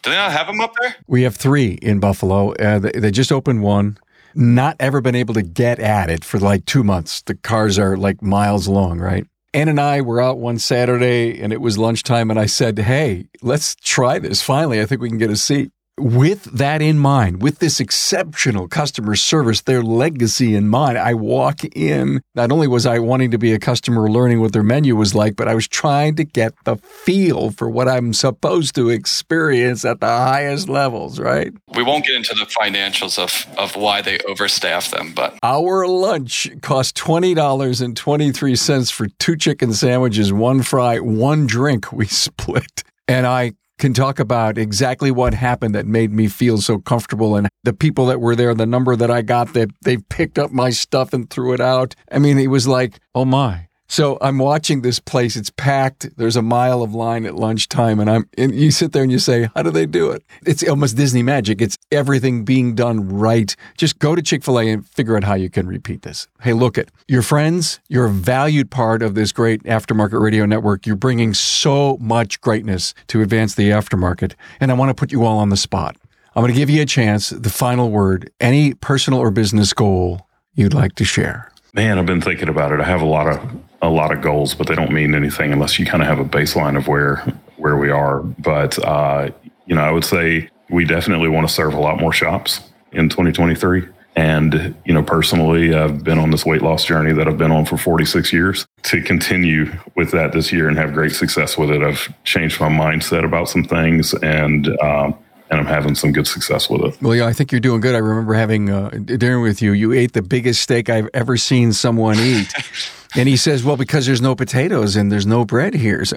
[0.02, 0.96] Do they not have them up there?
[1.06, 2.52] We have three in Buffalo.
[2.52, 3.98] Uh, they, they just opened one.
[4.34, 7.22] Not ever been able to get at it for like two months.
[7.22, 9.26] The cars are like miles long, right?
[9.54, 13.28] Ann and I were out one Saturday and it was lunchtime, and I said, Hey,
[13.42, 14.42] let's try this.
[14.42, 18.68] Finally, I think we can get a seat with that in mind, with this exceptional
[18.68, 22.22] customer service, their legacy in mind, I walk in.
[22.34, 25.36] Not only was I wanting to be a customer learning what their menu was like,
[25.36, 30.00] but I was trying to get the feel for what I'm supposed to experience at
[30.00, 31.52] the highest levels, right?
[31.74, 36.50] We won't get into the financials of, of why they overstaff them, but our lunch
[36.62, 42.84] cost $20.23 for two chicken sandwiches, one fry, one drink we split.
[43.06, 47.48] And I can talk about exactly what happened that made me feel so comfortable and
[47.64, 50.70] the people that were there, the number that I got that they picked up my
[50.70, 51.94] stuff and threw it out.
[52.10, 53.67] I mean, it was like, oh my.
[53.90, 55.34] So I'm watching this place.
[55.34, 56.16] It's packed.
[56.18, 58.28] There's a mile of line at lunchtime, and I'm.
[58.36, 61.22] And you sit there and you say, "How do they do it?" It's almost Disney
[61.22, 61.62] magic.
[61.62, 63.56] It's everything being done right.
[63.78, 66.28] Just go to Chick Fil A and figure out how you can repeat this.
[66.42, 67.80] Hey, look at your friends.
[67.88, 70.86] You're a valued part of this great aftermarket radio network.
[70.86, 75.24] You're bringing so much greatness to advance the aftermarket, and I want to put you
[75.24, 75.96] all on the spot.
[76.36, 77.30] I'm going to give you a chance.
[77.30, 78.30] The final word.
[78.38, 81.50] Any personal or business goal you'd like to share?
[81.72, 82.80] Man, I've been thinking about it.
[82.80, 83.40] I have a lot of
[83.80, 86.24] a lot of goals, but they don't mean anything unless you kind of have a
[86.24, 87.16] baseline of where
[87.56, 88.20] where we are.
[88.20, 89.30] But uh,
[89.66, 92.60] you know, I would say we definitely want to serve a lot more shops
[92.92, 93.86] in 2023.
[94.16, 97.64] And, you know, personally, I've been on this weight loss journey that I've been on
[97.64, 101.82] for 46 years to continue with that this year and have great success with it.
[101.82, 105.16] I've changed my mindset about some things and, um,
[105.50, 107.00] and I'm having some good success with it.
[107.00, 107.94] Well, yeah, I think you're doing good.
[107.94, 109.72] I remember having uh, dinner with you.
[109.72, 112.52] You ate the biggest steak I've ever seen someone eat.
[113.16, 116.16] and he says, "Well, because there's no potatoes and there's no bread here." So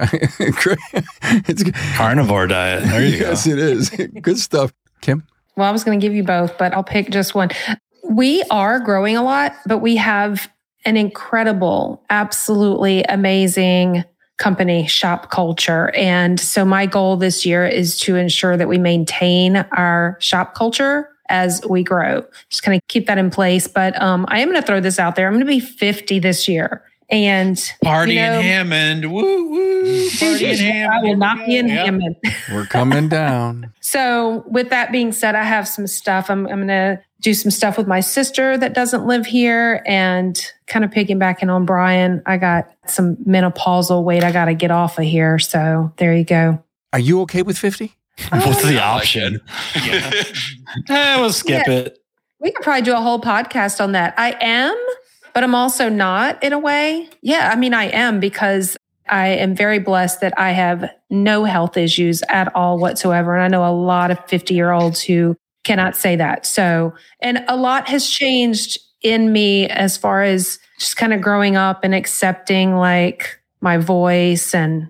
[1.48, 1.64] it's
[1.96, 2.84] carnivore diet.
[2.84, 3.54] There you yes, go.
[3.54, 3.90] it is.
[4.22, 5.26] Good stuff, Kim.
[5.56, 7.50] Well, I was going to give you both, but I'll pick just one.
[8.04, 10.50] We are growing a lot, but we have
[10.86, 14.04] an incredible, absolutely amazing
[14.38, 15.92] company shop culture.
[15.96, 21.11] And so my goal this year is to ensure that we maintain our shop culture
[21.32, 22.24] as we grow.
[22.50, 23.68] Just kind of keep that in place.
[23.68, 25.28] But um, I am going to throw this out there.
[25.28, 26.84] I'm going to be 50 this year.
[27.10, 30.94] And party you know, in Hammond, woo woo, party in Hammond.
[30.94, 31.86] I will not be in yep.
[31.86, 32.16] Hammond.
[32.54, 33.74] We're coming down.
[33.82, 36.30] so, with that being said, I have some stuff.
[36.30, 40.42] I'm, I'm going to do some stuff with my sister that doesn't live here, and
[40.68, 42.22] kind of piggybacking on Brian.
[42.26, 45.38] I got some menopausal weight I got to get off of here.
[45.38, 46.64] So there you go.
[46.94, 47.98] Are you okay with fifty?
[48.30, 49.42] What's the option?
[49.84, 50.12] yeah.
[50.90, 51.74] eh, we'll skip yeah.
[51.74, 51.98] it.
[52.40, 54.14] We could probably do a whole podcast on that.
[54.18, 54.76] I am
[55.34, 57.10] but I'm also not in a way.
[57.22, 58.78] Yeah, I mean, I am because
[59.10, 63.36] I am very blessed that I have no health issues at all whatsoever.
[63.36, 66.46] And I know a lot of 50 year olds who cannot say that.
[66.46, 71.56] So, and a lot has changed in me as far as just kind of growing
[71.56, 74.54] up and accepting like my voice.
[74.54, 74.90] And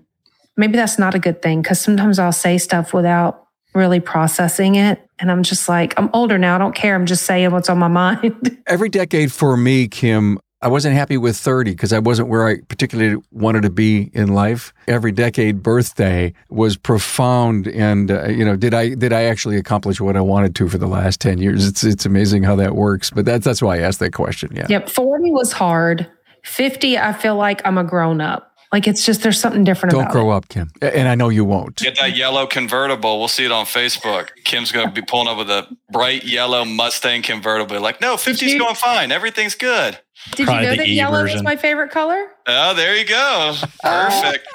[0.56, 5.00] maybe that's not a good thing because sometimes I'll say stuff without really processing it.
[5.18, 6.54] And I'm just like, I'm older now.
[6.54, 6.94] I don't care.
[6.94, 8.58] I'm just saying what's on my mind.
[8.66, 12.60] Every decade for me, Kim, I wasn't happy with 30 because I wasn't where I
[12.60, 14.72] particularly wanted to be in life.
[14.86, 17.66] Every decade birthday was profound.
[17.66, 20.78] And, uh, you know, did I, did I actually accomplish what I wanted to for
[20.78, 21.66] the last 10 years?
[21.66, 23.10] It's, it's amazing how that works.
[23.10, 24.54] But that's, that's why I asked that question.
[24.54, 24.66] Yeah.
[24.68, 24.88] Yep.
[24.88, 26.08] 40 was hard.
[26.44, 28.51] 50, I feel like I'm a grown up.
[28.72, 29.94] Like it's just there's something different.
[29.94, 30.36] Don't grow it.
[30.36, 31.76] up, Kim, and I know you won't.
[31.76, 33.18] Get that yellow convertible.
[33.18, 34.30] We'll see it on Facebook.
[34.44, 37.78] Kim's going to be pulling up with a bright yellow Mustang convertible.
[37.80, 39.12] Like, no, 50's going fine.
[39.12, 39.98] Everything's good.
[40.36, 41.36] Did Probably you know that e yellow version.
[41.38, 42.28] is my favorite color?
[42.46, 43.54] Oh, there you go.
[43.82, 44.48] Perfect.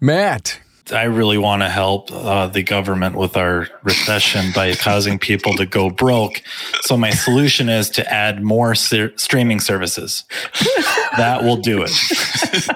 [0.00, 0.60] Matt,
[0.92, 5.66] I really want to help uh, the government with our recession by causing people to
[5.66, 6.42] go broke.
[6.82, 10.24] So my solution is to add more ser- streaming services.
[11.16, 11.90] that will do it.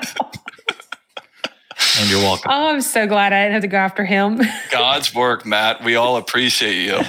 [2.01, 2.51] and you're welcome.
[2.53, 4.41] Oh, I'm so glad I didn't have to go after him.
[4.71, 5.85] God's work, Matt.
[5.85, 7.01] We all appreciate you.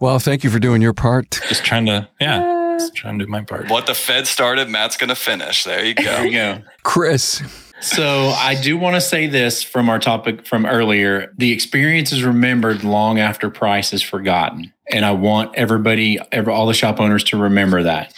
[0.00, 1.40] Well, thank you for doing your part.
[1.48, 3.68] Just trying to, yeah, uh, just trying to do my part.
[3.68, 5.64] What the Fed started, Matt's going to finish.
[5.64, 6.04] There you go.
[6.04, 6.62] There you go.
[6.82, 7.42] Chris.
[7.80, 11.32] So I do want to say this from our topic from earlier.
[11.38, 14.72] The experience is remembered long after price is forgotten.
[14.90, 18.12] And I want everybody, every, all the shop owners to remember that.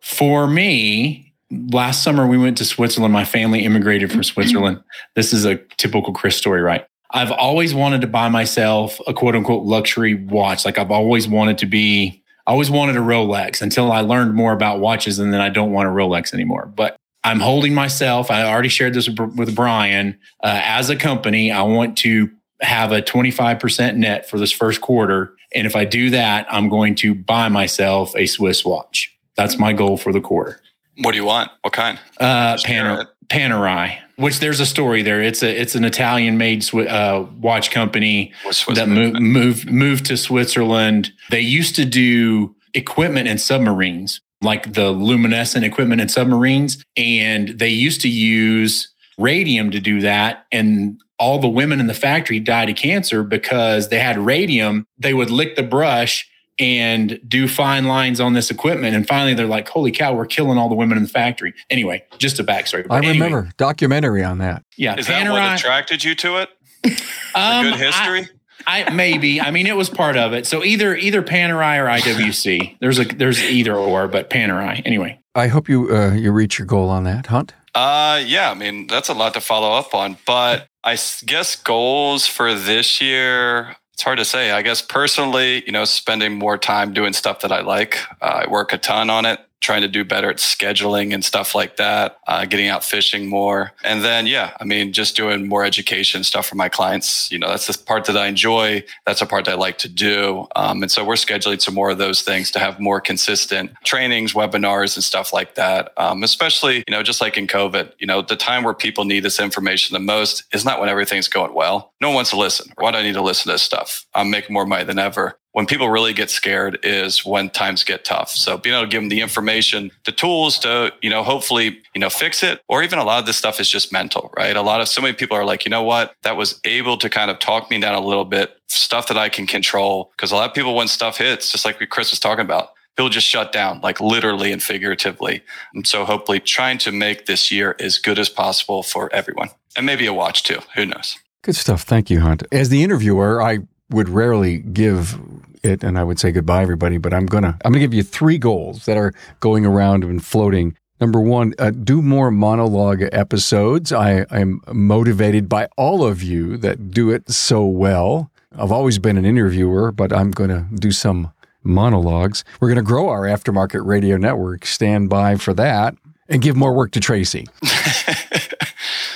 [0.00, 3.14] For me, last summer we went to Switzerland.
[3.14, 4.82] My family immigrated from Switzerland.
[5.14, 6.86] This is a typical Chris story, right?
[7.10, 10.64] I've always wanted to buy myself a quote unquote luxury watch.
[10.64, 14.52] Like I've always wanted to be, I always wanted a Rolex until I learned more
[14.52, 16.66] about watches and then I don't want a Rolex anymore.
[16.66, 16.96] But
[17.26, 18.30] I'm holding myself.
[18.30, 20.16] I already shared this with Brian.
[20.44, 25.34] Uh, as a company, I want to have a 25% net for this first quarter.
[25.52, 29.12] And if I do that, I'm going to buy myself a Swiss watch.
[29.36, 30.60] That's my goal for the quarter.
[30.98, 31.50] What do you want?
[31.62, 31.98] What kind?
[32.20, 35.20] Uh, Paner- Panerai, which there's a story there.
[35.20, 38.32] It's a it's an Italian made sw- uh, watch company
[38.72, 41.12] that moved moved moved to Switzerland.
[41.30, 46.82] They used to do equipment and submarines like the luminescent equipment in submarines.
[46.96, 50.46] And they used to use radium to do that.
[50.52, 54.86] And all the women in the factory died of cancer because they had radium.
[54.98, 56.28] They would lick the brush
[56.58, 58.94] and do fine lines on this equipment.
[58.96, 61.54] And finally, they're like, holy cow, we're killing all the women in the factory.
[61.68, 62.86] Anyway, just a backstory.
[62.86, 64.64] But I remember anyway, documentary on that.
[64.76, 64.96] Yeah.
[64.96, 66.50] Is Panerai, that what attracted you to it?
[67.34, 68.20] Um, good history?
[68.20, 68.28] I,
[68.66, 69.40] I maybe.
[69.40, 70.46] I mean, it was part of it.
[70.46, 72.78] So either either Panerai or IWC.
[72.80, 75.20] There's a there's either or, but Panerai anyway.
[75.34, 77.54] I hope you uh, you reach your goal on that, Hunt.
[77.74, 78.50] Uh, yeah.
[78.50, 80.96] I mean, that's a lot to follow up on, but I
[81.26, 83.76] guess goals for this year.
[83.92, 84.50] It's hard to say.
[84.50, 87.98] I guess personally, you know, spending more time doing stuff that I like.
[88.20, 91.52] Uh, I work a ton on it trying to do better at scheduling and stuff
[91.52, 93.72] like that, uh, getting out fishing more.
[93.82, 97.32] And then, yeah, I mean, just doing more education stuff for my clients.
[97.32, 98.84] You know, that's the part that I enjoy.
[99.06, 100.46] That's a part that I like to do.
[100.54, 104.34] Um, and so we're scheduling some more of those things to have more consistent trainings,
[104.34, 105.92] webinars, and stuff like that.
[105.96, 109.24] Um, especially, you know, just like in COVID, you know, the time where people need
[109.24, 111.92] this information the most is not when everything's going well.
[112.00, 112.70] No one wants to listen.
[112.78, 114.06] Why do I need to listen to this stuff?
[114.14, 118.04] I'm making more money than ever when people really get scared is when times get
[118.04, 118.28] tough.
[118.28, 121.98] So being able to give them the information, the tools to, you know, hopefully, you
[121.98, 124.54] know, fix it, or even a lot of this stuff is just mental, right?
[124.54, 127.08] A lot of so many people are like, you know what, that was able to
[127.08, 130.12] kind of talk me down a little bit, stuff that I can control.
[130.18, 133.08] Cause a lot of people, when stuff hits, just like Chris was talking about, people
[133.08, 135.42] just shut down, like literally and figuratively.
[135.72, 139.86] And so hopefully trying to make this year as good as possible for everyone and
[139.86, 140.58] maybe a watch too.
[140.74, 141.16] Who knows?
[141.40, 141.80] Good stuff.
[141.80, 142.42] Thank you, Hunt.
[142.52, 143.60] As the interviewer, I
[143.90, 145.18] would rarely give
[145.62, 147.94] it and I would say goodbye everybody, but I'm going to I'm going to give
[147.94, 150.76] you three goals that are going around and floating.
[151.00, 153.92] Number one, uh, do more monologue episodes.
[153.92, 158.30] I am motivated by all of you that do it so well.
[158.58, 161.32] I've always been an interviewer, but I'm going to do some
[161.62, 162.44] monologues.
[162.60, 164.64] We're going to grow our aftermarket radio network.
[164.64, 165.96] Stand by for that
[166.28, 167.46] and give more work to Tracy.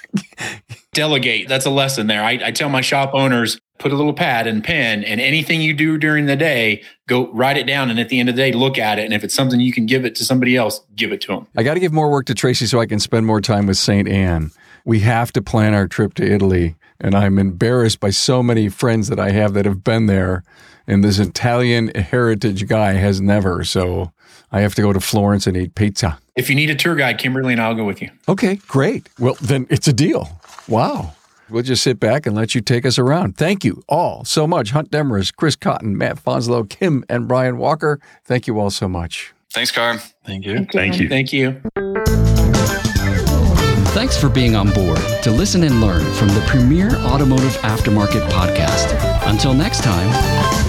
[0.97, 1.47] Delegate.
[1.47, 2.25] That's a lesson there.
[2.25, 5.75] I, I tell my shop owners put a little pad and pen and anything you
[5.75, 8.51] do during the day go write it down and at the end of the day
[8.53, 9.05] look at it.
[9.05, 11.47] And if it's something you can give it to somebody else give it to them
[11.55, 13.77] i got to give more work to tracy so i can spend more time with
[13.77, 14.51] st anne
[14.87, 19.09] we have to plan our trip to italy and i'm embarrassed by so many friends
[19.09, 20.43] that i have that have been there
[20.87, 24.11] and this italian heritage guy has never so
[24.51, 26.19] i have to go to florence and eat pizza.
[26.35, 28.11] If you need a tour guide kimberly and i'll go with you.
[28.29, 29.09] Okay great.
[29.19, 31.13] Well then it's a deal wow
[31.49, 33.37] We'll just sit back and let you take us around.
[33.37, 34.73] Thank you all so much.
[34.73, 38.01] Hunt Demarest, Chris Cotton, Matt Fanslow, Kim, and Brian Walker.
[38.25, 39.33] Thank you all so much.
[39.51, 40.01] Thanks, Carm.
[40.25, 40.67] Thank you.
[40.73, 41.09] Thank you.
[41.09, 41.61] Thank you.
[43.95, 48.95] Thanks for being on board to listen and learn from the premier automotive aftermarket podcast.
[49.31, 50.66] Until next time.